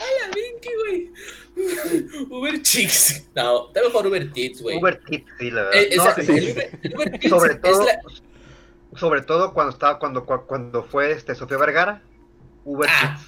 Ay, 0.00 0.12
la 0.20 0.26
Vinky, 0.34 0.70
güey. 0.80 1.10
Uber 2.30 2.62
Chicks. 2.62 3.24
No, 3.34 3.68
está 3.68 3.82
mejor 3.82 4.06
Uber 4.06 4.30
Eats, 4.34 4.62
güey. 4.62 4.78
Uber 4.78 5.00
Eats, 5.10 5.24
sí, 5.38 5.50
la 5.50 5.62
verdad. 5.62 5.80
Eh, 5.82 5.96
No, 5.96 6.02
esa- 6.04 6.14
sí, 6.22 6.32
el 6.32 6.48
Uber- 6.56 6.78
el 6.82 6.94
Uber 6.94 7.14
Eats 7.14 7.28
sobre 7.28 7.54
todo, 7.56 7.84
la- 7.86 8.00
sobre 8.98 9.22
todo 9.22 9.52
cuando 9.54 9.72
estaba, 9.72 9.98
cuando, 9.98 10.24
cu- 10.26 10.46
cuando 10.46 10.82
fue 10.84 11.12
este 11.12 11.34
Sofía 11.34 11.58
Vergara, 11.58 12.02
Uber 12.64 12.88
Ah. 12.92 13.20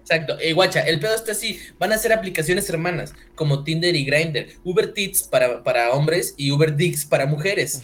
Exacto. 0.00 0.38
Eh, 0.40 0.54
guacha, 0.54 0.80
el 0.80 1.00
pedo 1.00 1.14
está 1.14 1.32
así. 1.32 1.60
Van 1.78 1.92
a 1.92 1.98
ser 1.98 2.14
aplicaciones 2.14 2.68
hermanas, 2.70 3.12
como 3.34 3.62
Tinder 3.62 3.94
y 3.94 4.06
Grindr. 4.06 4.46
Uber 4.64 4.94
Tits 4.94 5.22
para, 5.24 5.62
para 5.62 5.90
hombres 5.90 6.32
y 6.38 6.50
Uber 6.50 6.74
Dicks 6.74 7.04
para 7.04 7.26
mujeres. 7.26 7.82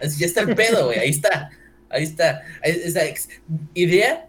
Así 0.00 0.20
ya 0.20 0.26
está 0.26 0.42
el 0.42 0.54
pedo, 0.54 0.86
güey. 0.86 1.00
Ahí 1.00 1.10
está. 1.10 1.50
Ahí 1.90 2.04
está. 2.04 2.42
Esa 2.62 3.00
idea 3.74 4.28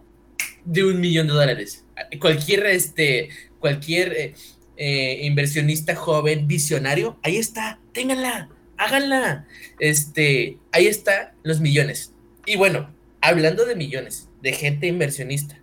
de 0.66 0.84
un 0.84 1.00
millón 1.00 1.28
de 1.28 1.34
dólares. 1.34 1.86
Cualquier, 2.20 2.66
este, 2.66 3.30
cualquier 3.60 4.14
eh, 4.14 4.34
eh, 4.82 5.20
inversionista 5.24 5.94
joven, 5.94 6.48
visionario, 6.48 7.20
ahí 7.22 7.36
está. 7.36 7.80
Ténganla. 7.92 8.48
Háganla. 8.78 9.46
Este, 9.78 10.58
ahí 10.72 10.88
está 10.88 11.34
los 11.44 11.60
millones. 11.60 12.14
Y 12.46 12.56
bueno, 12.56 12.90
hablando 13.20 13.66
de 13.66 13.76
millones, 13.76 14.30
de 14.42 14.54
gente 14.54 14.88
inversionista 14.88 15.60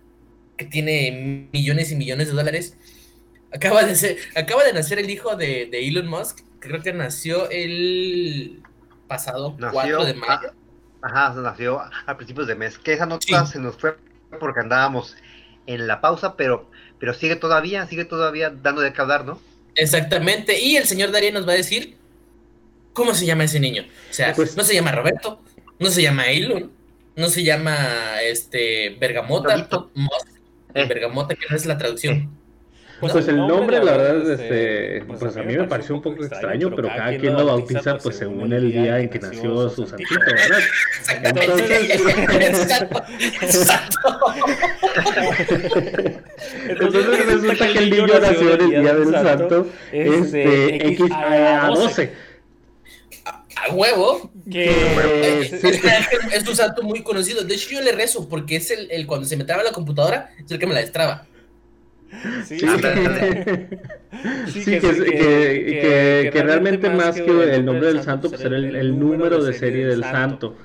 que 0.55 0.65
tiene 0.65 1.49
millones 1.51 1.91
y 1.91 1.95
millones 1.95 2.27
de 2.27 2.33
dólares. 2.33 2.77
Acaba 3.51 3.83
de, 3.83 3.95
ser, 3.95 4.17
acaba 4.35 4.63
de 4.63 4.73
nacer 4.73 4.99
el 4.99 5.09
hijo 5.09 5.35
de, 5.35 5.69
Elon 5.71 6.07
Musk. 6.07 6.41
Creo 6.59 6.83
que 6.83 6.93
nació 6.93 7.49
el 7.49 8.61
pasado 9.07 9.57
4 9.57 10.05
de 10.05 10.13
mayo. 10.13 10.53
ajá, 11.01 11.33
nació 11.41 11.81
a 12.05 12.17
principios 12.17 12.45
de 12.45 12.53
mes. 12.53 12.77
Que 12.77 12.93
esa 12.93 13.07
nota 13.07 13.47
se 13.47 13.57
nos 13.57 13.77
fue 13.77 13.97
porque 14.39 14.59
andábamos 14.59 15.15
en 15.67 15.85
la 15.85 16.01
pausa, 16.01 16.35
pero, 16.35 16.69
pero 16.99 17.13
sigue 17.13 17.35
todavía, 17.35 17.85
sigue 17.85 18.05
todavía 18.05 18.49
dando 18.49 18.81
de 18.81 18.93
qué 18.93 19.01
hablar, 19.01 19.25
¿no? 19.25 19.39
Exactamente. 19.75 20.59
Y 20.59 20.77
el 20.77 20.85
señor 20.85 21.11
Darío 21.11 21.31
nos 21.31 21.47
va 21.47 21.51
a 21.51 21.55
decir 21.55 21.97
cómo 22.93 23.13
se 23.13 23.25
llama 23.25 23.43
ese 23.43 23.59
niño. 23.59 23.83
O 24.09 24.13
sea, 24.13 24.33
pues 24.33 24.57
no 24.57 24.63
se 24.63 24.73
llama 24.73 24.91
Roberto, 24.91 25.39
no 25.77 25.89
se 25.89 26.01
llama 26.01 26.25
Elon, 26.27 26.71
no 27.15 27.29
se 27.29 27.43
llama 27.43 28.21
este 28.23 28.97
Bergamota, 28.99 29.67
eh. 30.73 30.85
Bergamota, 30.87 31.35
que 31.35 31.45
no 31.49 31.55
es 31.55 31.65
la 31.65 31.77
traducción. 31.77 32.31
Pues, 32.99 33.27
el 33.27 33.37
nombre, 33.37 33.83
la 33.83 33.97
verdad, 33.97 34.31
este, 34.31 35.03
pues, 35.05 35.19
pues 35.19 35.37
a 35.37 35.43
mí 35.43 35.55
me 35.55 35.65
pareció 35.65 35.93
un 35.93 36.01
poco 36.01 36.23
extraño, 36.23 36.71
pero 36.75 36.87
cada 36.87 37.15
quien 37.17 37.33
lo 37.33 37.45
bautiza 37.45 37.91
pues, 37.91 38.03
pues 38.03 38.17
según 38.17 38.51
el 38.53 38.71
día 38.71 38.99
en 38.99 39.09
que 39.09 39.19
nació 39.19 39.69
su 39.69 39.85
santito, 39.85 40.19
¿verdad? 40.19 40.59
Exacto. 43.41 44.07
Entonces 46.67 47.25
resulta 47.25 47.67
que 47.71 47.77
el 47.77 47.89
niño 47.91 48.07
nació 48.19 48.53
en 48.53 48.61
el 48.61 48.69
día 48.81 48.93
del 48.95 49.11
santo, 49.11 49.67
este, 49.91 50.87
X 50.87 51.11
a 51.11 51.67
12 51.75 52.27
a 53.57 53.73
huevo. 53.73 54.31
Que 54.49 55.41
es, 55.41 55.53
es, 55.63 56.47
un 56.47 56.55
santo 56.55 56.83
muy 56.83 57.03
conocido. 57.03 57.43
De 57.43 57.55
hecho, 57.55 57.71
yo 57.71 57.81
le 57.81 57.91
rezo 57.91 58.29
porque 58.29 58.55
es 58.57 58.71
el, 58.71 58.89
el 58.91 59.05
cuando 59.05 59.27
se 59.27 59.35
me 59.35 59.43
traba 59.43 59.63
la 59.63 59.71
computadora, 59.71 60.31
es 60.43 60.49
el 60.51 60.59
que 60.59 60.67
me 60.67 60.73
la 60.73 60.79
destraba. 60.79 61.27
Sí, 62.45 62.57
que, 64.65 64.79
que, 64.79 66.29
que, 66.33 66.43
realmente 66.43 66.89
más 66.89 67.15
que 67.15 67.55
el 67.55 67.65
nombre 67.65 67.87
del 67.87 68.01
santo, 68.01 68.29
pues 68.29 68.41
era 68.41 68.55
el, 68.55 68.75
el 68.75 68.97
número 68.97 69.43
de 69.43 69.53
serie 69.53 69.85
del 69.85 70.03
santo. 70.03 70.55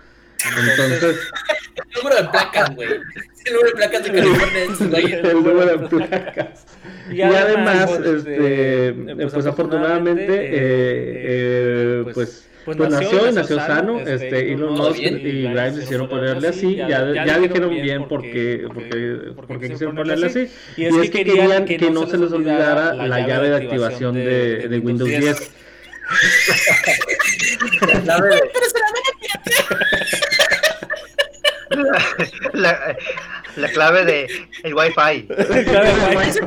Entonces. 0.45 1.17
El 1.75 2.03
número 2.03 2.23
de 2.23 2.29
placas, 2.29 2.75
güey. 2.75 2.89
El 2.89 3.53
número 3.55 3.69
de 3.69 3.77
placas 3.77 4.05
de 4.05 4.13
California. 4.81 5.21
El 5.23 5.35
número 5.35 5.79
de 5.79 5.89
placas. 5.89 6.67
Y 7.11 7.21
además, 7.21 7.91
este, 7.91 8.93
pues, 8.93 9.33
pues 9.33 9.47
afortunadamente, 9.47 10.25
eh, 10.25 10.51
eh, 10.55 12.05
pues 12.15 12.49
pues, 12.65 12.77
pues, 12.77 12.91
nació, 12.91 13.29
y 13.29 13.33
nació 13.33 13.57
sano, 13.57 13.99
este, 13.99 14.15
este 14.15 14.53
Elon 14.53 14.75
Musk 14.75 14.99
y 15.01 15.43
Grimes 15.43 15.77
decidieron 15.77 16.09
ponerle 16.09 16.49
así, 16.49 16.77
ya, 16.77 17.13
ya, 17.13 17.39
dijeron 17.39 17.71
bien 17.71 18.07
por 18.07 18.23
qué, 18.23 18.65
porque, 18.73 19.33
porque, 19.35 19.69
quisieron 19.69 19.97
ponerle 19.97 20.27
así, 20.27 20.49
y 20.77 20.85
es, 20.85 21.11
que, 21.11 21.25
querían 21.25 21.65
que 21.65 21.91
no 21.91 22.07
se 22.07 22.19
les 22.19 22.31
olvidara 22.33 22.95
la 22.95 23.27
llave 23.27 23.51
de 23.51 23.57
activación 23.57 24.15
de, 24.15 24.69
de 24.69 24.79
Windows 24.79 25.11
10. 25.11 25.51
la, 32.53 32.97
la, 33.57 33.69
clave 33.71 34.05
de 34.05 34.29
el 34.63 34.75
wifi. 34.75 35.27
La 35.29 35.65
clave 35.65 35.93
wifi. 36.17 36.41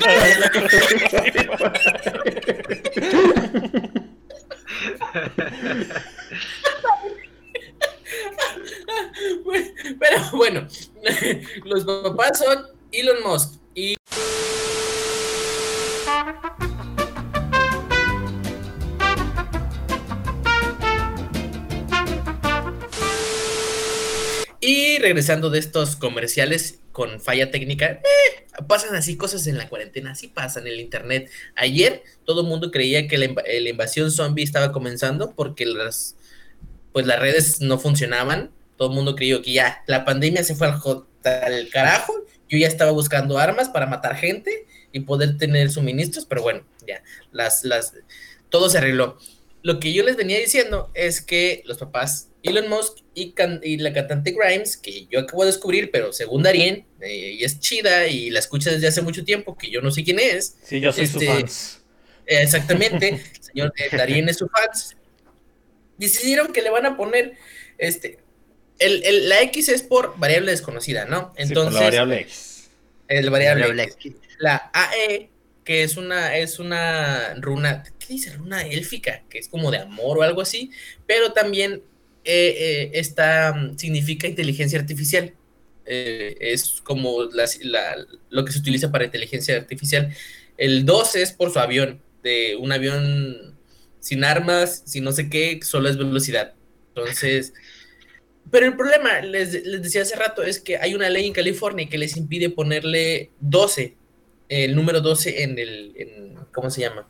Pero 9.99 10.17
bueno, 10.33 10.67
los 11.63 11.85
papás 11.85 12.39
son 12.39 12.65
Elon 12.91 13.23
Musk 13.23 13.53
y... 13.73 13.95
Y 24.67 24.97
regresando 24.97 25.51
de 25.51 25.59
estos 25.59 25.95
comerciales 25.95 26.79
con 26.91 27.21
falla 27.21 27.51
técnica, 27.51 27.85
eh, 27.85 28.47
pasan 28.67 28.95
así 28.95 29.15
cosas 29.15 29.45
en 29.45 29.59
la 29.59 29.69
cuarentena, 29.69 30.13
así 30.13 30.27
pasan 30.27 30.65
en 30.65 30.73
el 30.73 30.79
internet. 30.79 31.29
Ayer 31.55 32.01
todo 32.25 32.41
el 32.41 32.47
mundo 32.47 32.71
creía 32.71 33.07
que 33.07 33.19
la, 33.19 33.69
invasión 33.69 34.09
zombie 34.09 34.43
estaba 34.43 34.71
comenzando 34.71 35.35
porque 35.35 35.67
las, 35.67 36.15
pues 36.93 37.05
las 37.05 37.19
redes 37.19 37.61
no 37.61 37.77
funcionaban. 37.77 38.49
Todo 38.75 38.89
el 38.89 38.95
mundo 38.95 39.15
creyó 39.15 39.43
que 39.43 39.53
ya 39.53 39.83
la 39.85 40.03
pandemia 40.03 40.43
se 40.43 40.55
fue 40.55 40.65
al, 40.65 41.69
carajo. 41.71 42.13
Yo 42.49 42.57
ya 42.57 42.67
estaba 42.67 42.89
buscando 42.89 43.37
armas 43.37 43.69
para 43.69 43.85
matar 43.85 44.15
gente 44.15 44.65
y 44.91 45.01
poder 45.01 45.37
tener 45.37 45.69
suministros, 45.69 46.25
pero 46.25 46.41
bueno, 46.41 46.65
ya, 46.87 47.03
las, 47.31 47.65
las, 47.65 47.93
todo 48.49 48.67
se 48.71 48.79
arregló. 48.79 49.19
Lo 49.65 49.79
que 49.79 49.93
yo 49.93 50.03
les 50.03 50.15
venía 50.15 50.37
diciendo 50.37 50.91
es 50.93 51.21
que 51.21 51.63
los 51.65 51.79
papás 51.79 52.29
Elon 52.43 52.69
Musk 52.69 52.99
y, 53.15 53.33
la 53.77 53.93
cantante 53.93 54.31
Grimes, 54.31 54.77
que 54.77 55.07
yo 55.07 55.21
acabo 55.21 55.41
de 55.43 55.47
descubrir, 55.47 55.89
pero 55.89 56.13
según 56.13 56.43
Darien, 56.43 56.85
eh, 57.01 57.31
y 57.39 57.43
es 57.43 57.59
chida 57.59 58.05
y 58.05 58.29
la 58.29 58.37
escucha 58.37 58.69
desde 58.69 58.85
hace 58.85 59.01
mucho 59.01 59.25
tiempo, 59.25 59.57
que 59.57 59.71
yo 59.71 59.81
no 59.81 59.89
sé 59.89 60.03
quién 60.03 60.19
es. 60.19 60.55
Sí, 60.63 60.79
yo 60.79 60.93
soy 60.93 61.07
su 61.07 61.17
este, 61.17 61.33
fan. 61.33 61.45
exactamente, 62.27 63.23
señor 63.41 63.73
eh, 63.75 63.89
Darien 63.97 64.29
es 64.29 64.37
su 64.37 64.47
fan. 64.49 64.69
Decidieron 65.97 66.53
que 66.53 66.61
le 66.61 66.69
van 66.69 66.85
a 66.85 66.95
poner, 66.95 67.33
este, 67.79 68.19
el, 68.77 69.27
la 69.27 69.41
X 69.41 69.69
es 69.69 69.81
por 69.81 70.19
variable 70.19 70.51
desconocida, 70.51 71.05
¿no? 71.05 71.33
Entonces, 71.37 71.73
la 71.73 71.79
variable 71.79 72.19
X. 72.19 72.69
El 73.07 73.31
variable, 73.31 73.81
X. 73.81 74.13
La 74.37 74.69
AE, 74.75 75.31
que 75.63 75.81
es 75.81 75.97
una, 75.97 76.37
es 76.37 76.59
una 76.59 77.33
runa, 77.39 77.83
¿qué 78.05 78.13
dice? 78.13 78.33
Runa 78.33 78.61
élfica, 78.61 79.23
que 79.29 79.39
es 79.39 79.47
como 79.47 79.71
de 79.71 79.79
amor 79.79 80.17
o 80.17 80.21
algo 80.23 80.41
así, 80.41 80.71
pero 81.07 81.33
también 81.33 81.81
eh, 82.23 82.55
eh, 82.57 82.91
esta 82.93 83.53
mm, 83.53 83.77
significa 83.77 84.27
inteligencia 84.27 84.79
artificial. 84.79 85.33
Eh, 85.85 86.35
es 86.39 86.81
como 86.83 87.23
lo 88.29 88.45
que 88.45 88.51
se 88.51 88.59
utiliza 88.59 88.91
para 88.91 89.05
inteligencia 89.05 89.57
artificial. 89.57 90.13
El 90.57 90.85
2 90.85 91.15
es 91.15 91.31
por 91.31 91.51
su 91.51 91.59
avión, 91.59 92.01
de 92.23 92.55
un 92.55 92.71
avión 92.71 93.55
sin 93.99 94.23
armas, 94.23 94.83
sin 94.85 95.03
no 95.03 95.11
sé 95.11 95.29
qué, 95.29 95.59
solo 95.63 95.89
es 95.89 95.97
velocidad. 95.97 96.53
Entonces, 96.89 97.53
pero 98.51 98.67
el 98.67 98.75
problema, 98.75 99.21
les, 99.21 99.51
decía 99.81 100.03
hace 100.03 100.15
rato, 100.15 100.43
es 100.43 100.59
que 100.59 100.77
hay 100.77 100.95
una 100.95 101.09
ley 101.09 101.25
en 101.25 101.33
California 101.33 101.89
que 101.89 101.97
les 101.97 102.15
impide 102.15 102.49
ponerle 102.49 103.31
12, 103.39 103.95
el 104.49 104.75
número 104.75 105.01
12 105.01 105.43
en 105.43 105.59
el, 105.59 106.35
¿cómo 106.51 106.69
se 106.69 106.81
llama? 106.81 107.07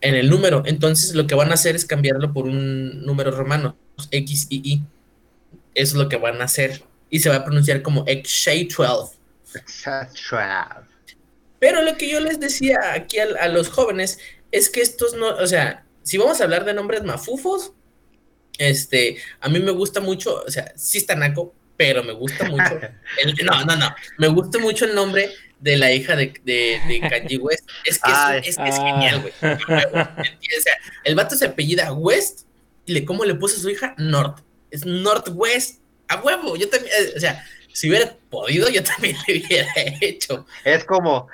En 0.00 0.14
el 0.14 0.30
número. 0.30 0.62
Entonces, 0.66 1.14
lo 1.14 1.26
que 1.26 1.34
van 1.34 1.50
a 1.50 1.54
hacer 1.54 1.76
es 1.76 1.84
cambiarlo 1.84 2.32
por 2.32 2.46
un 2.46 3.04
número 3.04 3.30
romano. 3.30 3.76
X 4.10 4.46
y 4.48 4.72
Y. 4.72 4.82
es 5.74 5.94
lo 5.94 6.08
que 6.08 6.16
van 6.16 6.40
a 6.40 6.44
hacer. 6.44 6.82
Y 7.10 7.20
se 7.20 7.30
va 7.30 7.36
a 7.36 7.44
pronunciar 7.44 7.82
como 7.82 8.04
XShay12. 8.04 9.18
Pero 11.58 11.82
lo 11.82 11.96
que 11.96 12.08
yo 12.08 12.20
les 12.20 12.38
decía 12.38 12.78
aquí 12.94 13.18
a, 13.18 13.48
los 13.48 13.68
jóvenes 13.68 14.18
es 14.52 14.70
que 14.70 14.80
estos 14.80 15.14
no, 15.14 15.28
o 15.28 15.46
sea, 15.46 15.84
si 16.02 16.18
vamos 16.18 16.40
a 16.40 16.44
hablar 16.44 16.64
de 16.64 16.74
nombres 16.74 17.02
mafufos, 17.02 17.72
este, 18.58 19.18
a 19.40 19.48
mí 19.48 19.58
me 19.60 19.72
gusta 19.72 20.00
mucho, 20.00 20.42
o 20.46 20.50
sea, 20.50 20.72
sí 20.76 20.98
está 20.98 21.14
naco, 21.14 21.54
pero 21.76 22.02
me 22.04 22.12
gusta 22.12 22.44
mucho. 22.44 22.78
no, 23.44 23.64
no, 23.64 23.76
no. 23.76 23.94
Me 24.18 24.28
gusta 24.28 24.58
mucho 24.58 24.84
el 24.84 24.94
nombre 24.94 25.30
de 25.60 25.76
la 25.76 25.92
hija 25.92 26.16
de, 26.16 26.32
de, 26.44 27.00
Kanye 27.10 27.38
West. 27.38 27.68
Es 27.84 27.98
que 27.98 28.10
es, 28.48 28.58
es, 28.58 28.76
genial, 28.76 29.20
güey. 29.20 29.32
O 29.42 30.60
sea, 30.62 30.72
el 31.04 31.14
vato 31.14 31.36
se 31.36 31.46
apellida 31.46 31.92
West 31.92 32.46
y 32.86 33.04
cómo 33.04 33.24
le 33.24 33.34
puse 33.34 33.56
a 33.56 33.60
su 33.60 33.70
hija 33.70 33.94
North. 33.98 34.40
Es 34.70 34.84
Northwest. 34.86 35.80
A 36.08 36.16
huevo. 36.22 36.56
Yo 36.56 36.68
también, 36.70 36.92
eh, 36.98 37.12
o 37.16 37.20
sea, 37.20 37.44
si 37.72 37.88
hubiera 37.88 38.16
podido, 38.30 38.68
yo 38.70 38.82
también 38.82 39.16
le 39.28 39.38
hubiera 39.38 39.70
hecho. 40.00 40.46
Es 40.64 40.84
como, 40.84 41.28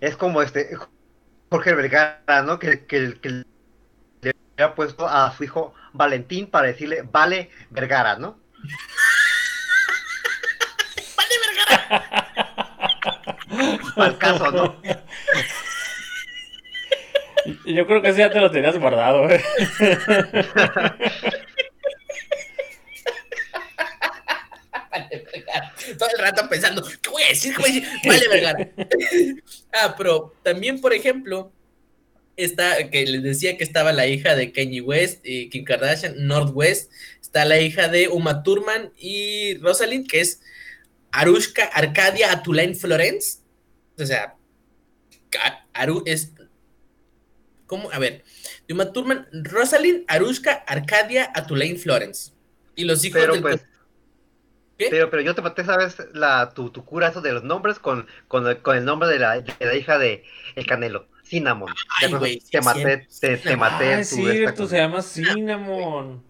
es 0.00 0.16
como 0.16 0.42
este 0.42 0.70
Jorge 1.50 1.74
Vergara, 1.74 2.42
¿no? 2.42 2.58
Que, 2.58 2.84
que, 2.84 3.18
que 3.20 3.44
le 4.22 4.34
había 4.56 4.74
puesto 4.74 5.06
a 5.08 5.34
su 5.36 5.44
hijo 5.44 5.74
Valentín 5.92 6.48
para 6.48 6.68
decirle 6.68 7.02
Vale 7.02 7.50
Vergara, 7.70 8.16
¿no? 8.16 8.38
vale 11.16 11.34
Vergara. 11.46 12.29
Al 13.96 14.18
caso, 14.18 14.50
¿no? 14.50 14.80
Yo 17.64 17.86
creo 17.86 18.02
que 18.02 18.08
ese 18.10 18.20
ya 18.20 18.30
te 18.30 18.40
lo 18.40 18.50
tenías 18.50 18.78
guardado, 18.78 19.28
¿eh? 19.30 19.42
Vale, 24.90 25.24
Vergara. 25.32 25.74
Todo 25.98 26.08
el 26.16 26.18
rato 26.18 26.48
pensando, 26.48 26.82
¿qué 27.02 27.10
voy 27.10 27.22
a 27.22 27.28
decir? 27.28 27.54
¿Qué 27.54 27.62
voy 27.62 27.70
a 27.70 27.74
decir? 27.74 27.88
Vale, 28.04 28.28
Vergara. 28.28 28.70
ah, 29.72 29.94
pero 29.96 30.34
también, 30.42 30.80
por 30.80 30.92
ejemplo, 30.92 31.52
está, 32.36 32.90
que 32.90 33.06
les 33.06 33.22
decía 33.22 33.56
que 33.56 33.64
estaba 33.64 33.92
la 33.92 34.06
hija 34.06 34.34
de 34.34 34.52
Kanye 34.52 34.80
West 34.80 35.20
y 35.24 35.48
Kim 35.48 35.64
Kardashian, 35.64 36.26
Northwest, 36.26 36.90
está 37.20 37.44
la 37.44 37.60
hija 37.60 37.88
de 37.88 38.08
Uma 38.08 38.42
Thurman 38.42 38.92
y 38.96 39.56
Rosalind, 39.58 40.08
que 40.08 40.20
es 40.20 40.40
Arushka 41.12 41.64
Arcadia 41.64 42.32
Atulain 42.32 42.74
Florence. 42.74 43.39
O 44.00 44.06
sea, 44.06 44.36
Aru 45.72 46.02
es. 46.06 46.32
¿Cómo? 47.66 47.90
A 47.92 47.98
ver. 47.98 48.24
Uma 48.70 48.92
Thurman, 48.92 49.28
Rosalind 49.32 50.04
Arushka 50.08 50.64
Arcadia 50.66 51.30
Atulain 51.34 51.78
Florence. 51.78 52.32
Y 52.76 52.84
los 52.84 53.04
hijos 53.04 53.20
Pero 53.20 53.32
del- 53.34 53.42
pues, 53.42 53.64
pero, 54.76 55.10
pero 55.10 55.22
yo 55.22 55.34
te 55.34 55.42
maté, 55.42 55.64
¿sabes? 55.64 55.96
La, 56.14 56.50
tu, 56.54 56.70
tu 56.70 56.84
cura 56.84 57.08
eso 57.08 57.20
de 57.20 57.32
los 57.32 57.44
nombres 57.44 57.78
con, 57.78 58.06
con, 58.28 58.46
el, 58.46 58.62
con 58.62 58.76
el 58.78 58.84
nombre 58.86 59.08
de 59.10 59.18
la, 59.18 59.38
de 59.40 59.54
la 59.60 59.74
hija 59.76 59.98
de 59.98 60.24
El 60.56 60.66
Canelo, 60.66 61.08
Cinnamon. 61.22 61.68
Ay, 62.00 62.40
te 62.50 62.60
maté, 62.62 63.06
te, 63.20 63.36
te 63.36 63.56
maté 63.56 63.92
Ah, 63.92 63.96
tu 63.96 64.00
es 64.00 64.08
cierto, 64.08 64.66
se 64.66 64.78
llama 64.78 65.02
Cinnamon. 65.02 66.24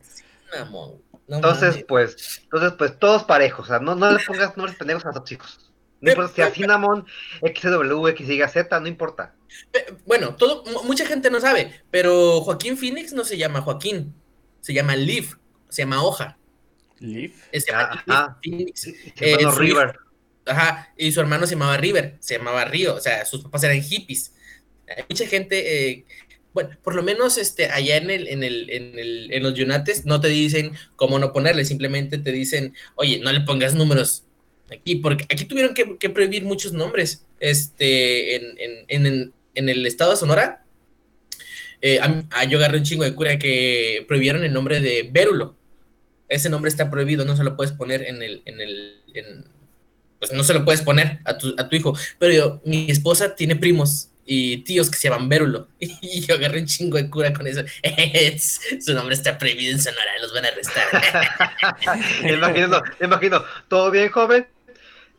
Mamón. 0.52 1.00
No 1.28 1.36
Entonces, 1.36 1.70
mames. 1.70 1.84
pues, 1.86 2.40
entonces, 2.42 2.72
pues, 2.76 2.98
todos 2.98 3.22
parejos, 3.22 3.66
o 3.66 3.68
sea, 3.68 3.78
no, 3.78 3.94
no 3.94 4.10
le 4.10 4.18
pongas 4.24 4.56
nombres 4.56 4.76
pendejos 4.76 5.06
a 5.06 5.12
tus 5.12 5.30
hijos. 5.30 5.69
No 6.00 6.10
importa 6.10 6.28
si 6.30 6.36
sea 6.36 6.50
Cinnamon, 6.50 7.04
XW, 7.42 8.06
XYZ, 8.16 8.70
no 8.80 8.86
importa. 8.88 9.34
Bueno, 10.06 10.34
todo, 10.36 10.64
mu- 10.64 10.82
mucha 10.84 11.04
gente 11.06 11.30
no 11.30 11.40
sabe, 11.40 11.82
pero 11.90 12.40
Joaquín 12.40 12.76
Phoenix 12.78 13.12
no 13.12 13.24
se 13.24 13.36
llama 13.36 13.60
Joaquín, 13.60 14.14
se 14.60 14.72
llama 14.72 14.96
Leaf, 14.96 15.34
se 15.68 15.82
llama 15.82 16.02
Hoja. 16.02 16.38
Leaf. 17.00 17.32
Se 17.52 17.60
llama. 17.70 18.02
Leaf 18.06 18.28
Phoenix. 18.42 18.80
Sí, 18.80 18.94
Eh, 19.20 19.36
hijo- 19.40 19.52
River. 19.52 19.98
Ajá, 20.46 20.92
y 20.96 21.12
su 21.12 21.20
hermano 21.20 21.46
se 21.46 21.54
llamaba 21.54 21.76
River, 21.76 22.16
se 22.20 22.36
llamaba 22.38 22.64
Río, 22.64 22.94
o 22.94 23.00
sea, 23.00 23.24
sus 23.26 23.42
papás 23.42 23.62
eran 23.64 23.80
hippies. 23.82 24.32
Hay 24.88 25.04
mucha 25.08 25.26
gente, 25.26 25.90
eh, 25.90 26.04
bueno, 26.52 26.70
por 26.82 26.94
lo 26.94 27.02
menos 27.02 27.36
este, 27.38 27.66
allá 27.70 27.96
en, 27.98 28.10
el, 28.10 28.26
en, 28.26 28.42
el, 28.42 28.68
en, 28.70 28.98
el, 28.98 29.32
en 29.32 29.42
los 29.42 29.54
Yunates 29.54 30.06
no 30.06 30.20
te 30.20 30.28
dicen 30.28 30.72
cómo 30.96 31.18
no 31.18 31.32
ponerle, 31.32 31.64
simplemente 31.64 32.18
te 32.18 32.32
dicen, 32.32 32.74
oye, 32.96 33.20
no 33.20 33.30
le 33.30 33.42
pongas 33.42 33.74
números 33.74 34.24
aquí, 34.72 34.96
porque 34.96 35.24
aquí 35.28 35.44
tuvieron 35.44 35.74
que, 35.74 36.08
prohibir 36.10 36.44
muchos 36.44 36.72
nombres. 36.72 37.24
Este, 37.38 38.36
en, 38.36 38.42
en, 38.88 39.06
en, 39.06 39.32
en- 39.54 39.68
el 39.68 39.86
estado 39.86 40.10
de 40.12 40.16
Sonora, 40.16 40.64
eh, 41.82 41.98
a- 42.00 42.24
a- 42.30 42.44
yo 42.44 42.58
agarré 42.58 42.78
un 42.78 42.84
chingo 42.84 43.04
de 43.04 43.14
cura 43.14 43.38
que 43.38 44.04
prohibieron 44.08 44.44
el 44.44 44.52
nombre 44.52 44.80
de 44.80 45.08
Vérulo. 45.10 45.56
Ese 46.28 46.48
nombre 46.50 46.68
está 46.68 46.90
prohibido, 46.90 47.24
no 47.24 47.36
se 47.36 47.44
lo 47.44 47.56
puedes 47.56 47.72
poner 47.72 48.02
en 48.02 48.22
el, 48.22 48.42
en 48.44 48.60
el, 48.60 49.00
en- 49.14 49.44
pues 50.18 50.32
no 50.32 50.44
se 50.44 50.52
lo 50.54 50.64
puedes 50.64 50.82
poner 50.82 51.18
a 51.24 51.38
tu, 51.38 51.54
a 51.58 51.68
tu 51.68 51.76
hijo. 51.76 51.96
Pero 52.18 52.32
yo, 52.32 52.60
mi 52.64 52.90
esposa 52.90 53.34
tiene 53.34 53.56
primos 53.56 54.08
y 54.26 54.58
tíos 54.58 54.90
que 54.90 54.98
se 54.98 55.08
llaman 55.08 55.28
Vérulo. 55.30 55.68
Y 55.80 56.20
yo 56.20 56.34
agarré 56.34 56.60
un 56.60 56.66
chingo 56.66 56.98
de 56.98 57.08
cura 57.10 57.32
con 57.32 57.46
eso. 57.46 57.62
Su 58.80 58.92
nombre 58.94 59.14
está 59.14 59.38
prohibido 59.38 59.72
en 59.72 59.80
Sonora, 59.80 60.12
los 60.20 60.32
van 60.34 60.44
a 60.44 60.48
arrestar. 60.48 60.84
Imagino, 62.30 62.82
imagino, 63.00 63.44
¿todo 63.68 63.90
bien, 63.90 64.10
joven? 64.10 64.46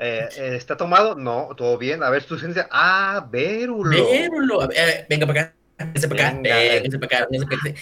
Eh, 0.04 0.28
eh, 0.36 0.56
¿Está 0.56 0.76
tomado? 0.76 1.14
No, 1.14 1.50
todo 1.56 1.78
bien. 1.78 2.02
A 2.02 2.10
ver, 2.10 2.24
su 2.24 2.34
licencia. 2.34 2.68
Ah, 2.72 3.28
Vérulo. 3.32 4.10
Vérulo. 4.10 4.64
Eh, 4.72 5.06
venga 5.08 5.28
para 5.28 5.42
acá. 5.42 5.54
Venga. 5.78 5.90
Véngase 5.94 6.08
para 6.08 6.30
acá. 6.30 6.40
Véngase 6.42 6.98
para 6.98 7.18
acá. 7.18 7.28
véngase 7.30 7.76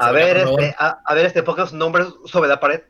A 0.00 0.06
para 0.06 0.12
ver, 0.12 0.36
este, 0.38 0.74
a, 0.78 1.02
a 1.04 1.14
ver, 1.14 1.26
este, 1.26 1.44
sus 1.44 1.72
nombres 1.74 2.06
sobre 2.24 2.48
la 2.48 2.58
pared. 2.58 2.80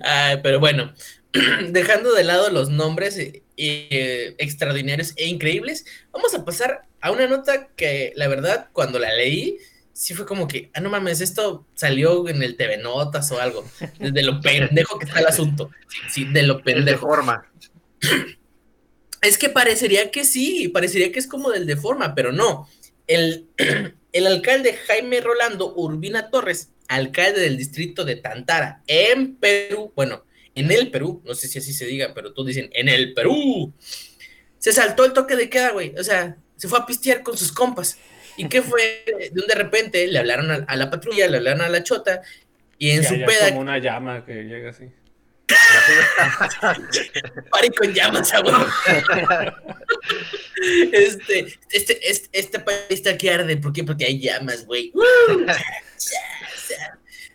Ay, 0.00 0.38
pero 0.42 0.60
bueno, 0.60 0.94
dejando 1.68 2.14
de 2.14 2.24
lado 2.24 2.48
los 2.48 2.70
nombres 2.70 3.18
eh, 3.18 3.42
eh, 3.58 4.34
extraordinarios 4.38 5.12
e 5.16 5.26
increíbles, 5.26 5.84
vamos 6.10 6.34
a 6.34 6.42
pasar 6.42 6.86
a 7.02 7.10
una 7.10 7.26
nota 7.26 7.68
que 7.76 8.14
la 8.16 8.28
verdad 8.28 8.68
cuando 8.72 8.98
la 8.98 9.12
leí 9.12 9.58
sí 9.94 10.12
fue 10.12 10.26
como 10.26 10.46
que, 10.46 10.70
ah, 10.74 10.80
no 10.80 10.90
mames, 10.90 11.20
esto 11.20 11.66
salió 11.74 12.28
en 12.28 12.42
el 12.42 12.56
TV 12.56 12.76
Notas 12.78 13.30
o 13.32 13.40
algo, 13.40 13.64
de 13.98 14.22
lo 14.22 14.40
pendejo 14.40 14.98
que 14.98 15.06
está 15.06 15.20
el 15.20 15.26
asunto, 15.26 15.70
sí, 16.10 16.24
de 16.24 16.42
lo 16.42 16.58
El 16.58 16.64
de 16.64 16.74
pendejo. 16.74 17.06
forma. 17.08 17.50
Es 19.22 19.38
que 19.38 19.48
parecería 19.48 20.10
que 20.10 20.22
sí, 20.22 20.68
parecería 20.68 21.10
que 21.10 21.18
es 21.18 21.26
como 21.26 21.50
del 21.50 21.64
de 21.66 21.78
forma, 21.78 22.14
pero 22.14 22.30
no. 22.30 22.68
El, 23.06 23.48
el 24.12 24.26
alcalde 24.26 24.74
Jaime 24.86 25.22
Rolando 25.22 25.72
Urbina 25.74 26.28
Torres, 26.28 26.68
alcalde 26.88 27.40
del 27.40 27.56
distrito 27.56 28.04
de 28.04 28.16
Tantara, 28.16 28.82
en 28.86 29.36
Perú, 29.36 29.92
bueno, 29.96 30.26
en 30.54 30.70
el 30.70 30.90
Perú, 30.90 31.22
no 31.24 31.34
sé 31.34 31.48
si 31.48 31.58
así 31.58 31.72
se 31.72 31.86
diga, 31.86 32.12
pero 32.14 32.34
todos 32.34 32.48
dicen 32.48 32.68
en 32.74 32.90
el 32.90 33.14
Perú, 33.14 33.72
se 34.58 34.74
saltó 34.74 35.06
el 35.06 35.14
toque 35.14 35.36
de 35.36 35.48
queda, 35.48 35.70
güey, 35.70 35.94
o 35.98 36.04
sea, 36.04 36.36
se 36.56 36.68
fue 36.68 36.78
a 36.78 36.84
pistear 36.84 37.22
con 37.22 37.38
sus 37.38 37.50
compas. 37.50 37.96
¿Y 38.36 38.48
qué 38.48 38.62
fue? 38.62 39.04
De 39.32 39.40
un 39.40 39.46
de 39.46 39.54
repente 39.54 40.06
le 40.06 40.18
hablaron 40.18 40.50
a, 40.50 40.54
a 40.66 40.76
la 40.76 40.90
patrulla, 40.90 41.28
le 41.28 41.38
hablaron 41.38 41.62
a 41.62 41.68
la 41.68 41.82
chota, 41.82 42.22
y 42.78 42.90
en 42.90 43.04
su 43.04 43.14
peda, 43.26 43.48
como 43.48 43.60
una 43.60 43.78
llama 43.78 44.24
que 44.24 44.44
llega 44.44 44.70
así. 44.70 44.84
pari 47.50 47.68
con 47.70 47.92
llamas, 47.92 48.32
güey. 48.42 48.54
Este, 50.92 51.40
este, 51.70 52.10
este, 52.10 52.28
este 52.32 52.58
país 52.60 52.78
está 52.88 53.18
que 53.18 53.30
arde, 53.30 53.56
¿por 53.58 53.72
qué? 53.72 53.84
Porque 53.84 54.06
hay 54.06 54.18
llamas, 54.20 54.64
güey. 54.64 54.92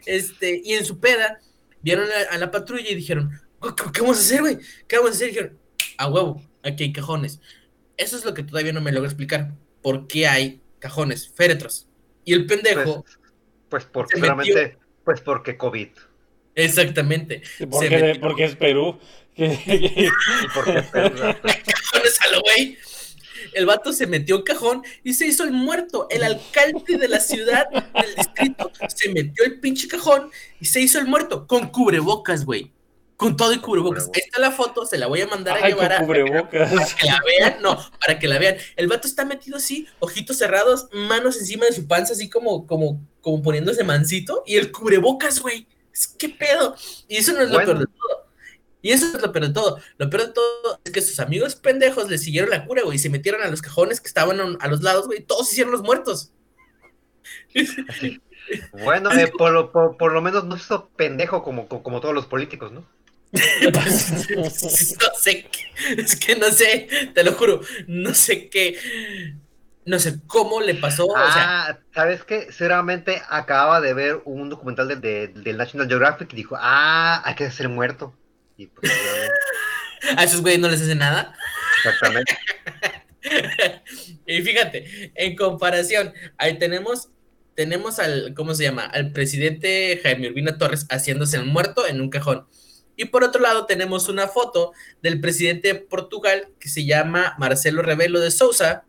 Este, 0.06 0.62
y 0.64 0.74
en 0.74 0.86
su 0.86 1.00
peda, 1.00 1.40
vieron 1.82 2.08
a, 2.10 2.34
a 2.34 2.38
la 2.38 2.50
patrulla 2.50 2.90
y 2.90 2.96
dijeron, 2.96 3.30
"¿Qué- 3.62 3.70
¿qué, 3.76 3.84
qué 3.94 4.02
vamos 4.02 4.18
a 4.18 4.22
hacer, 4.22 4.40
güey? 4.42 4.58
¿Qué 4.88 4.96
vamos 4.98 5.12
a 5.12 5.16
hacer? 5.16 5.28
Y 5.28 5.32
dijeron, 5.32 5.60
a 5.98 6.10
huevo, 6.10 6.42
aquí 6.64 6.84
hay 6.86 6.94
cajones. 6.94 7.40
Eso 7.98 8.18
es 8.18 8.26
lo 8.26 8.34
que 8.34 8.44
todavía 8.44 8.74
no 8.74 8.82
me 8.82 8.92
logro 8.92 9.08
explicar. 9.08 9.52
¿Por 9.82 10.08
qué 10.08 10.28
hay 10.28 10.62
cajones, 10.80 11.32
féretros? 11.36 11.88
Y 12.26 12.34
el 12.34 12.46
pendejo, 12.46 13.06
Pues 13.70 13.86
porque 13.86 14.16
metió. 14.16 14.30
solamente, 14.36 14.78
pues 15.04 15.22
porque 15.22 15.58
COVID. 15.58 15.90
exactamente, 16.56 17.42
Porque, 17.70 17.90
metió 17.90 18.22
porque 18.22 18.44
es 18.46 18.56
Perú. 18.56 19.00
Y 19.38 20.08
porque 20.54 20.84
cajones 20.84 22.22
a 22.22 22.32
lo 22.32 22.42
güey. 22.42 22.78
El 23.54 23.66
vato 23.66 23.94
se 23.94 24.06
metió 24.06 24.36
un 24.38 24.44
cajón 24.44 24.84
y 25.04 25.14
se 25.14 25.26
hizo 25.26 25.44
el 25.46 25.52
muerto. 25.52 26.08
El 26.10 26.24
alcalde 26.24 26.98
de 26.98 27.08
la 27.08 27.20
ciudad, 27.20 27.68
del 27.70 28.16
distrito, 28.16 28.72
se 28.94 29.10
metió 29.14 29.46
el 29.46 29.60
pinche 29.60 29.88
cajón 29.88 30.30
y 30.60 30.66
se 30.66 30.82
hizo 30.82 31.00
el 31.00 31.08
muerto. 31.08 31.48
Con 31.48 31.70
cubrebocas, 31.70 32.44
güey. 32.46 32.72
Con 33.20 33.36
todo 33.36 33.52
y 33.52 33.60
cubrebocas. 33.60 34.06
Ahí 34.14 34.22
está 34.26 34.40
la 34.40 34.50
foto, 34.52 34.86
se 34.86 34.98
la 34.98 35.08
voy 35.08 35.20
a 35.20 35.28
mandar 35.28 35.58
a 35.58 35.66
Ay, 35.66 35.74
con 35.74 35.82
llevar 35.84 35.92
a, 36.02 36.06
cubrebocas. 36.06 36.72
para 36.72 36.86
que 36.96 37.06
la 37.06 37.20
vean. 37.26 37.62
No, 37.62 37.78
para 38.00 38.18
que 38.18 38.28
la 38.30 38.40
vean. 38.40 38.56
El 38.78 38.88
vato 38.88 39.10
está 39.10 39.26
metido 39.26 39.58
así, 39.58 39.86
ojitos 40.00 40.38
cerrados, 40.38 40.88
manos 40.94 41.36
encima 41.38 41.66
de 41.66 41.74
su 41.74 41.86
panza, 41.86 42.14
así 42.14 42.30
como, 42.30 42.66
como, 42.66 43.06
como 43.20 43.42
poniéndose 43.42 43.84
mansito. 43.84 44.42
Y 44.46 44.56
el 44.56 44.72
cubrebocas, 44.72 45.42
güey. 45.42 45.68
¿Qué 46.18 46.30
pedo? 46.30 46.78
Y 47.10 47.18
eso 47.18 47.34
no 47.34 47.42
es 47.42 47.50
lo 47.50 47.58
peor 47.58 47.80
de 47.80 47.86
todo. 47.88 48.30
Y 48.82 48.92
eso 48.94 49.08
es 49.08 49.22
lo 49.22 49.34
peor 49.34 49.48
de 49.48 49.54
todo. 49.54 49.80
Lo 49.98 50.10
peor 50.10 50.28
de 50.28 50.34
todo 50.34 50.80
es 50.86 50.92
que 50.94 51.02
sus 51.02 51.20
amigos 51.20 51.56
pendejos 51.58 52.08
le 52.10 52.18
siguieron 52.18 52.50
la 52.50 52.66
cura, 52.66 52.84
güey, 52.84 52.96
y 52.96 53.00
se 53.00 53.10
metieron 53.10 53.42
a 53.42 53.50
los 53.50 53.62
cajones 53.62 54.00
que 54.00 54.08
estaban 54.08 54.40
a- 54.40 54.58
a 54.62 54.68
los 54.70 54.82
lados, 54.82 55.08
güey. 55.08 55.20
y 55.20 55.24
Todos 55.24 55.48
se 55.48 55.56
hicieron 55.56 55.74
los 55.74 55.82
muertos. 55.84 56.32
Bueno, 58.84 59.12
eh, 59.12 59.32
por, 59.38 59.52
lo, 59.52 59.72
por, 59.72 59.98
por 59.98 60.12
lo 60.14 60.22
menos 60.22 60.46
no 60.46 60.56
hizo 60.56 60.90
pendejo 60.96 61.44
como, 61.44 61.68
como 61.68 62.00
todos 62.02 62.16
los 62.16 62.26
políticos, 62.26 62.72
¿no? 62.72 62.86
No 63.32 64.50
sé 65.20 65.50
qué, 65.52 66.02
es 66.02 66.16
que 66.16 66.36
no 66.36 66.50
sé, 66.50 66.88
te 67.14 67.24
lo 67.24 67.34
juro, 67.34 67.62
no 67.88 68.14
sé 68.14 68.50
qué, 68.50 68.78
no 69.86 70.00
sé 70.00 70.20
cómo 70.28 70.62
le 70.62 70.76
pasó, 70.76 71.06
o 71.06 71.14
sea, 71.14 71.68
Ah, 71.68 71.80
¿sabes 71.94 72.24
qué? 72.24 72.52
Seguramente 72.52 73.22
acababa 73.30 73.82
de 73.82 73.94
ver 73.94 74.22
un 74.26 74.50
documental 74.50 74.88
del 74.88 75.02
de, 75.02 75.28
del 75.28 75.58
National 75.58 75.88
Geographic 75.88 76.32
y 76.34 76.38
dijo, 76.38 76.56
ah, 76.60 77.22
hay 77.24 77.36
que 77.36 77.46
hacer 77.46 77.70
muerto. 77.70 78.16
Y 78.58 78.68
pues, 78.68 78.92
a 80.18 80.24
esos 80.24 80.42
güeyes 80.42 80.60
no 80.60 80.70
les 80.70 80.82
hace 80.82 80.96
nada. 80.96 81.34
exactamente. 81.78 82.38
y 84.26 84.42
fíjate, 84.42 85.12
en 85.16 85.36
comparación, 85.36 86.14
ahí 86.38 86.58
tenemos, 86.58 87.10
tenemos 87.56 88.00
al, 88.00 88.34
¿cómo 88.36 88.54
se 88.54 88.64
llama? 88.64 88.84
Al 88.84 89.12
presidente 89.12 90.00
Jaime 90.04 90.30
Urbina 90.30 90.58
Torres 90.58 90.86
haciéndose 90.90 91.38
el 91.38 91.46
muerto 91.46 91.88
en 91.88 92.02
un 92.02 92.10
cajón. 92.10 92.48
Y 93.00 93.06
por 93.06 93.24
otro 93.24 93.42
lado 93.42 93.66
tenemos 93.66 94.10
una 94.10 94.28
foto 94.28 94.74
del 95.02 95.22
presidente 95.22 95.70
de 95.70 95.76
Portugal 95.76 96.50
que 96.60 96.68
se 96.68 96.84
llama 96.84 97.34
Marcelo 97.40 97.82
Rebelo 97.82 98.20
de 98.20 98.30
Sousa. 98.30 98.84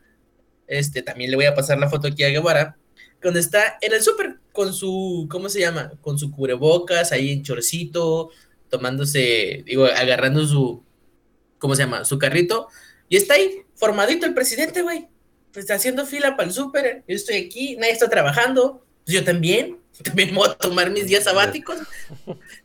Este, 0.66 1.00
también 1.00 1.30
le 1.30 1.36
voy 1.36 1.44
a 1.44 1.54
pasar 1.54 1.78
la 1.78 1.88
foto 1.88 2.08
aquí 2.08 2.24
a 2.24 2.28
Guevara, 2.28 2.76
donde 3.22 3.38
está 3.38 3.78
en 3.80 3.92
el 3.92 4.02
súper 4.02 4.40
con 4.50 4.74
su, 4.74 5.28
¿cómo 5.30 5.48
se 5.48 5.60
llama? 5.60 5.92
Con 6.00 6.18
su 6.18 6.32
cubrebocas, 6.32 7.12
ahí 7.12 7.30
en 7.30 7.44
chorcito, 7.44 8.30
tomándose, 8.68 9.62
digo, 9.64 9.84
agarrando 9.86 10.44
su, 10.44 10.82
¿cómo 11.60 11.76
se 11.76 11.82
llama? 11.84 12.04
Su 12.04 12.18
carrito, 12.18 12.66
y 13.08 13.16
está 13.16 13.34
ahí, 13.34 13.62
formadito 13.76 14.26
el 14.26 14.34
presidente, 14.34 14.82
güey, 14.82 15.06
pues 15.52 15.70
haciendo 15.70 16.04
fila 16.04 16.36
para 16.36 16.48
el 16.48 16.54
súper, 16.54 17.04
yo 17.06 17.14
estoy 17.14 17.36
aquí, 17.36 17.76
nadie 17.76 17.92
está 17.92 18.10
trabajando, 18.10 18.84
pues 19.04 19.14
yo 19.14 19.24
también, 19.24 19.78
también 20.02 20.34
voy 20.34 20.48
a 20.48 20.54
tomar 20.54 20.90
mis 20.90 21.06
días 21.06 21.24
sabáticos, 21.24 21.78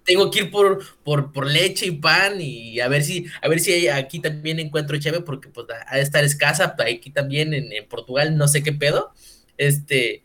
tengo 0.04 0.32
que 0.32 0.40
ir 0.40 0.52
por, 0.52 0.84
por, 1.04 1.32
por, 1.32 1.48
leche 1.48 1.86
y 1.88 1.92
pan 1.92 2.40
y 2.40 2.80
a 2.80 2.88
ver 2.88 3.04
si, 3.04 3.26
a 3.42 3.48
ver 3.48 3.60
si 3.60 3.88
aquí 3.88 4.20
también 4.20 4.60
encuentro 4.60 4.98
cheve, 4.98 5.22
porque 5.22 5.50
pues 5.50 5.68
ha 5.88 5.96
de 5.96 6.02
estar 6.02 6.24
escasa, 6.24 6.76
aquí 6.80 7.10
también 7.10 7.54
en, 7.54 7.72
en 7.72 7.88
Portugal, 7.88 8.38
no 8.38 8.48
sé 8.48 8.64
qué 8.64 8.72
pedo, 8.72 9.14
este, 9.58 10.24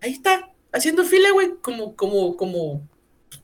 ahí 0.00 0.12
está, 0.12 0.50
haciendo 0.72 1.04
fila, 1.04 1.30
güey, 1.32 1.54
como, 1.60 1.96
como, 1.96 2.36
como, 2.36 2.88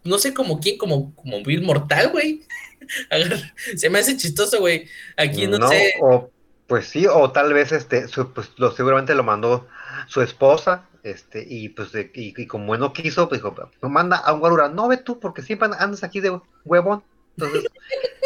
no 0.05 0.19
sé 0.19 0.35
como 0.35 0.61
quién, 0.61 0.79
como, 0.79 1.15
como 1.15 1.43
Bill 1.43 1.63
Mortal, 1.63 2.11
güey. 2.11 2.43
Se 3.77 3.91
me 3.91 3.99
hace 3.99 4.17
chistoso, 4.17 4.61
güey. 4.61 4.87
Aquí 5.17 5.47
no, 5.47 5.69
sé. 5.69 5.95
O, 6.01 6.31
pues 6.67 6.87
sí, 6.87 7.07
o 7.07 7.31
tal 7.31 7.53
vez 7.53 7.73
este, 7.73 8.07
pues 8.35 8.51
lo, 8.57 8.73
seguramente 8.73 9.15
lo 9.15 9.25
mandó 9.25 9.67
su 10.09 10.23
esposa, 10.23 10.89
este, 11.07 11.47
y 11.49 11.69
pues 11.69 11.91
y, 12.15 12.47
como 12.47 12.77
no 12.77 12.93
quiso, 12.93 13.29
pues 13.29 13.41
dijo, 13.41 13.55
no 13.81 13.89
manda 13.89 14.17
a 14.17 14.33
un 14.33 14.41
guarura, 14.41 14.69
no 14.69 14.89
ve 14.89 14.97
tú, 14.97 15.21
porque 15.21 15.41
siempre 15.41 15.69
andas 15.79 16.03
aquí 16.03 16.19
de 16.19 16.41
huevón. 16.65 17.05
Entonces, 17.37 17.71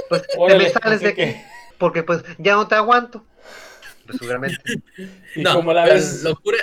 pues 0.08 0.22
te 0.26 0.58
me 0.58 0.70
sales 0.70 1.00
de 1.00 1.14
que, 1.14 1.44
porque 1.76 2.02
pues 2.02 2.22
ya 2.38 2.54
no 2.54 2.66
te 2.66 2.76
aguanto. 2.76 3.22
Pues 4.06 4.18
seguramente. 4.18 4.58
no, 5.36 5.56
como 5.56 5.74
la 5.74 5.84
ves? 5.84 6.22
locura. 6.22 6.58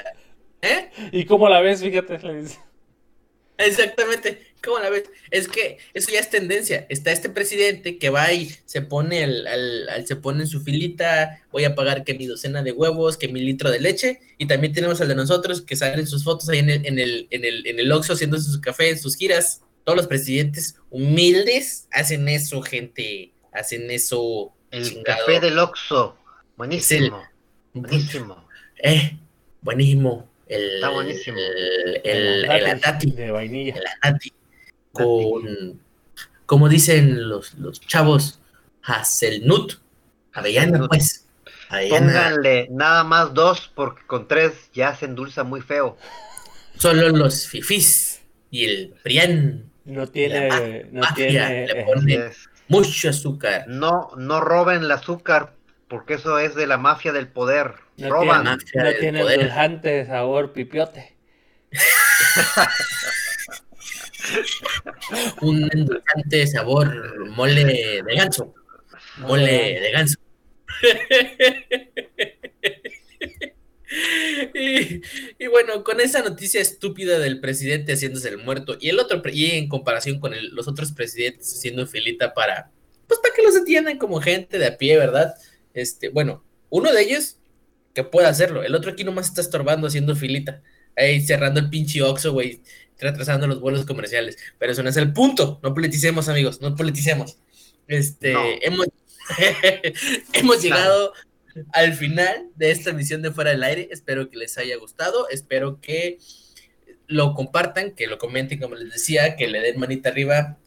¿Eh? 0.64 0.90
¿Y 1.12 1.26
cómo 1.26 1.48
la 1.50 1.62
ves? 1.62 1.82
Fíjate, 1.82 2.18
le 2.18 2.42
dice. 2.42 2.60
Exactamente, 3.60 4.47
¿cómo 4.64 4.80
la 4.80 4.90
ves? 4.90 5.04
Es 5.32 5.48
que 5.48 5.78
eso 5.94 6.12
ya 6.12 6.20
es 6.20 6.30
tendencia. 6.30 6.86
Está 6.90 7.12
este 7.12 7.30
presidente 7.30 7.98
que 7.98 8.10
va 8.10 8.32
y 8.34 8.56
se 8.66 8.82
pone 8.82 9.24
al, 9.24 10.06
se 10.06 10.16
pone 10.16 10.44
en 10.44 10.48
su 10.48 10.62
filita, 10.62 11.42
voy 11.52 11.66
a 11.66 11.76
pagar 11.76 12.04
que 12.04 12.14
mi 12.14 12.26
docena 12.26 12.64
de 12.64 12.72
huevos, 12.72 13.18
que 13.18 13.28
mi 13.28 13.42
litro 13.42 13.72
de 13.72 13.80
leche, 13.80 14.20
y 14.38 14.48
también 14.48 14.74
tenemos 14.74 15.02
al 15.02 15.08
de 15.08 15.16
nosotros 15.16 15.62
que 15.62 15.76
salen 15.76 16.08
sus 16.08 16.24
fotos 16.24 16.50
ahí 16.50 16.60
en 16.60 16.70
el, 16.70 16.86
en 16.86 17.00
el, 17.00 17.28
en 17.32 17.46
el, 17.46 17.68
en 17.68 17.80
el 17.80 17.92
Oxxo 17.92 18.14
haciéndose 18.14 18.52
su 18.52 18.62
café, 18.62 18.90
en 18.90 19.00
sus 19.00 19.16
giras. 19.16 19.62
Todos 19.84 19.98
los 19.98 20.08
presidentes 20.08 20.76
humildes 20.90 21.88
hacen 21.92 22.28
eso, 22.28 22.62
gente. 22.62 23.32
Hacen 23.54 23.90
eso. 23.90 24.54
El 24.70 25.02
café 25.04 25.40
del 25.40 25.58
Oxxo. 25.58 26.18
Buenísimo. 26.58 27.24
buenísimo. 27.74 28.48
Eh, 28.84 29.18
buenísimo. 29.62 30.30
El, 30.48 30.76
Está 30.76 30.90
buenísimo. 30.90 31.38
El, 31.38 32.02
el, 32.04 33.16
de 33.16 33.32
vainilla. 33.32 33.76
El 33.76 33.88
atati. 33.88 34.34
Con, 35.04 35.80
como 36.46 36.70
dicen 36.70 37.30
los, 37.30 37.54
los 37.56 37.80
chavos, 37.82 38.40
Hazelnut. 38.84 39.74
Avellana, 40.34 40.88
pues. 40.88 41.28
Pónganle 41.90 42.68
nada 42.72 43.04
más 43.04 43.34
dos, 43.34 43.72
porque 43.76 44.02
con 44.08 44.28
tres 44.28 44.70
ya 44.74 44.96
se 44.96 45.06
endulza 45.06 45.44
muy 45.44 45.62
feo. 45.62 45.98
Solo 46.78 47.10
los 47.10 47.48
fifís 47.48 48.22
y 48.50 48.66
el 48.66 48.96
Prián. 49.04 49.70
No 49.84 50.08
tiene, 50.08 50.86
no 50.92 51.04
tiene 51.16 51.68
le 51.68 51.86
pone 51.86 52.32
mucho 52.68 53.10
azúcar. 53.10 53.66
No, 53.68 54.12
no 54.18 54.40
roben 54.40 54.84
el 54.84 54.92
azúcar, 54.92 55.54
porque 55.88 56.16
eso 56.16 56.40
es 56.40 56.56
de 56.56 56.68
la 56.68 56.78
mafia 56.78 57.12
del 57.12 57.28
poder. 57.28 57.76
No 57.98 58.10
Roban. 58.10 58.58
Tiene, 58.60 58.92
no 58.92 58.98
tiene 59.00 59.22
dulzante 59.22 60.06
sabor 60.06 60.54
pipiote. 60.54 61.16
Un 65.42 65.70
endulzante 65.72 66.48
sabor 66.48 67.30
mole 67.30 67.66
de 67.66 68.16
ganso. 68.16 68.54
Mole 69.18 69.80
de 69.80 69.92
ganso. 69.92 70.18
y, 74.54 75.48
bueno, 75.48 75.84
con 75.84 76.02
esa 76.02 76.22
noticia 76.22 76.62
estúpida 76.62 77.20
del 77.20 77.40
presidente 77.40 77.94
haciéndose 77.94 78.30
el 78.30 78.38
muerto 78.38 78.78
y 78.80 78.90
el 78.90 79.00
otro, 79.00 79.22
y 79.32 79.52
en 79.52 79.70
comparación 79.70 80.20
con 80.20 80.34
los 80.52 80.68
otros 80.68 80.92
presidentes 80.92 81.54
haciendo 81.54 81.88
filita 81.88 82.34
para, 82.34 82.72
pues 83.08 83.20
para 83.22 83.34
que 83.34 83.44
los 83.44 83.56
atiendan 83.56 83.98
como 83.98 84.22
gente 84.22 84.60
de 84.60 84.68
a 84.68 84.78
pie, 84.78 84.98
¿verdad? 84.98 85.36
Este, 85.74 86.10
bueno, 86.10 86.44
uno 86.70 86.92
de 86.92 87.02
ellos 87.02 87.38
que 87.94 88.04
puede 88.04 88.28
hacerlo, 88.28 88.64
el 88.64 88.76
otro 88.76 88.92
aquí 88.92 89.04
nomás 89.04 89.28
está 89.28 89.42
estorbando 89.42 89.88
haciendo 89.88 90.16
filita, 90.16 90.62
ahí 90.96 91.22
cerrando 91.22 91.60
el 91.60 91.70
pinche 91.70 92.02
Oxxo, 92.02 92.34
güey, 92.34 92.62
retrasando 93.00 93.48
los 93.48 93.60
vuelos 93.60 93.86
comerciales, 93.86 94.38
pero 94.58 94.72
eso 94.72 94.84
no 94.84 94.90
es 94.90 94.98
el 94.98 95.14
punto, 95.14 95.60
no 95.64 95.74
politicemos, 95.74 96.30
amigos, 96.30 96.62
no 96.62 96.76
politicemos. 96.76 97.38
Este, 97.88 98.34
hemos, 98.66 98.88
hemos 100.34 100.62
llegado 100.62 101.14
al 101.74 101.94
final 101.94 102.50
de 102.56 102.72
esta 102.72 102.92
emisión 102.92 103.22
de 103.22 103.32
Fuera 103.32 103.52
del 103.52 103.64
Aire, 103.64 103.90
espero 103.92 104.30
que 104.30 104.38
les 104.38 104.58
haya 104.58 104.78
gustado, 104.78 105.30
espero 105.30 105.80
que 105.82 106.20
lo 107.08 107.34
compartan, 107.34 107.92
que 107.92 108.08
lo 108.08 108.18
comenten, 108.18 108.60
como 108.60 108.76
les 108.76 108.92
decía, 108.92 109.36
que 109.36 109.48
le 109.48 109.62
den 109.62 109.80
manita 109.80 110.10
arriba, 110.10 110.58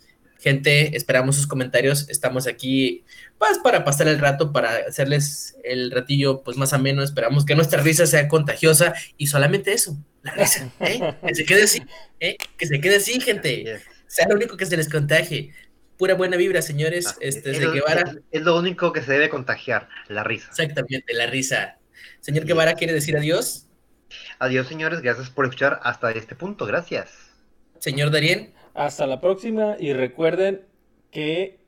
Gente, 0.41 0.97
esperamos 0.97 1.37
sus 1.37 1.47
comentarios. 1.47 2.09
Estamos 2.09 2.47
aquí 2.47 3.05
pues, 3.39 3.59
para 3.59 3.85
pasar 3.85 4.09
el 4.09 4.19
rato, 4.19 4.53
para 4.53 4.77
hacerles 4.89 5.57
el 5.65 5.91
ratillo 5.91 6.43
pues 6.43 6.57
más 6.57 6.73
ameno. 6.73 7.03
Esperamos 7.03 7.45
que 7.45 7.55
nuestra 7.55 7.83
risa 7.83 8.07
sea 8.07 8.27
contagiosa 8.27 8.95
y 9.19 9.27
solamente 9.27 9.73
eso, 9.73 9.97
la 10.23 10.33
risa. 10.33 10.73
¿eh? 10.81 11.15
Que 11.27 11.35
se 11.35 11.45
quede 11.45 11.65
así, 11.65 11.83
¿eh? 12.21 12.37
que 12.57 12.67
se 12.67 12.81
quede 12.81 12.97
así, 12.97 13.21
gente. 13.21 13.81
Sea 14.07 14.27
lo 14.29 14.35
único 14.35 14.57
que 14.57 14.65
se 14.65 14.79
les 14.79 14.89
contagie. 14.89 15.53
Pura 15.99 16.15
buena 16.15 16.39
vibra, 16.39 16.63
señores. 16.63 17.15
este, 17.21 17.51
es, 17.51 17.59
Guevara. 17.61 18.15
es 18.31 18.43
lo 18.43 18.59
único 18.59 18.95
que 18.95 19.03
se 19.03 19.13
debe 19.13 19.29
contagiar, 19.29 19.89
la 20.09 20.25
risa. 20.25 20.49
Exactamente, 20.49 21.13
la 21.13 21.27
risa. 21.27 21.77
Señor 22.21 22.47
Guevara, 22.47 22.75
¿quiere 22.75 22.95
decir 22.95 23.15
adiós? 23.15 23.67
Adiós, 24.39 24.67
señores. 24.67 25.03
Gracias 25.03 25.29
por 25.29 25.45
escuchar 25.45 25.81
hasta 25.83 26.11
este 26.13 26.35
punto. 26.35 26.65
Gracias. 26.65 27.11
Señor 27.79 28.11
Darien. 28.11 28.55
Hasta 28.75 29.07
la 29.07 29.21
próxima 29.21 29.77
y 29.79 29.93
recuerden 29.93 30.63
que 31.11 31.59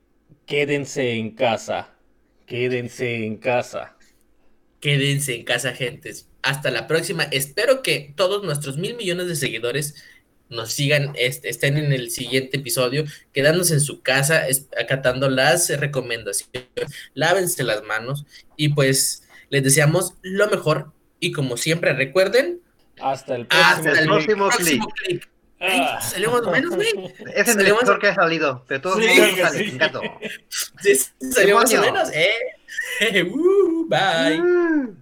quédense 0.45 1.13
en 1.13 1.31
casa. 1.31 1.93
Quédense 2.45 3.25
en 3.25 3.37
casa. 3.37 3.97
Quédense 4.79 5.35
en 5.35 5.43
casa, 5.43 5.73
gentes. 5.73 6.29
Hasta 6.41 6.71
la 6.71 6.87
próxima. 6.87 7.23
Espero 7.23 7.81
que 7.81 8.13
todos 8.15 8.43
nuestros 8.43 8.77
mil 8.77 8.95
millones 8.95 9.27
de 9.27 9.35
seguidores 9.35 9.95
nos 10.49 10.71
sigan, 10.71 11.13
estén 11.15 11.77
en 11.77 11.91
el 11.93 12.11
siguiente 12.11 12.57
episodio, 12.57 13.05
quedándose 13.31 13.75
en 13.75 13.81
su 13.81 14.01
casa, 14.01 14.43
acatando 14.79 15.29
las 15.29 15.69
recomendaciones, 15.79 16.69
lávense 17.13 17.63
las 17.63 17.83
manos 17.83 18.25
y 18.55 18.69
pues 18.69 19.27
les 19.49 19.63
deseamos 19.63 20.13
lo 20.21 20.47
mejor 20.49 20.91
y 21.19 21.31
como 21.31 21.57
siempre 21.57 21.93
recuerden, 21.93 22.61
hasta 23.01 23.35
el 23.35 23.47
próximo, 23.47 24.49
próximo, 24.49 24.87
clic. 24.89 25.29
Ah. 25.65 26.01
Salimos 26.01 26.45
menos, 26.51 26.75
güey. 26.75 27.13
Es 27.33 27.47
el 27.47 27.57
mejor 27.57 27.99
que 27.99 28.07
ha 28.07 28.15
salido. 28.15 28.65
De 28.67 28.79
todos 28.79 28.97
modos, 28.97 29.51
sí. 30.81 30.97
salió 31.31 31.57
más 31.57 31.73
o 31.73 31.81
menos, 31.81 32.09
eh. 32.13 32.29
Uh, 33.23 33.87
bye. 33.87 34.41
Uh. 34.41 34.95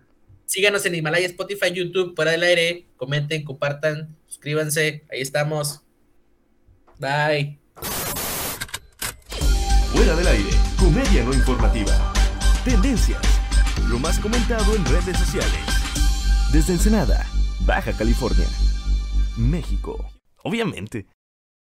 Síganos 0.46 0.86
en 0.86 0.96
Himalaya, 0.96 1.26
Spotify, 1.28 1.72
YouTube, 1.72 2.16
fuera 2.16 2.32
del 2.32 2.44
aire. 2.44 2.86
Comenten, 2.98 3.44
compartan, 3.44 4.16
suscríbanse. 4.28 5.06
Ahí 5.12 5.22
estamos. 5.22 5.82
Bye. 7.00 7.60
Fuera 9.94 10.16
del 10.16 10.28
aire, 10.28 10.50
comedia 10.78 11.24
no 11.24 11.34
informativa. 11.34 12.14
Tendencias. 12.64 13.22
Lo 13.88 13.98
más 13.98 14.20
comentado 14.20 14.76
en 14.76 14.86
redes 14.86 15.18
sociales. 15.18 15.62
Desde 16.52 16.74
Ensenada, 16.74 17.26
Baja 17.62 17.94
California, 17.94 18.48
México. 19.38 20.21
Obviamente. 20.44 21.08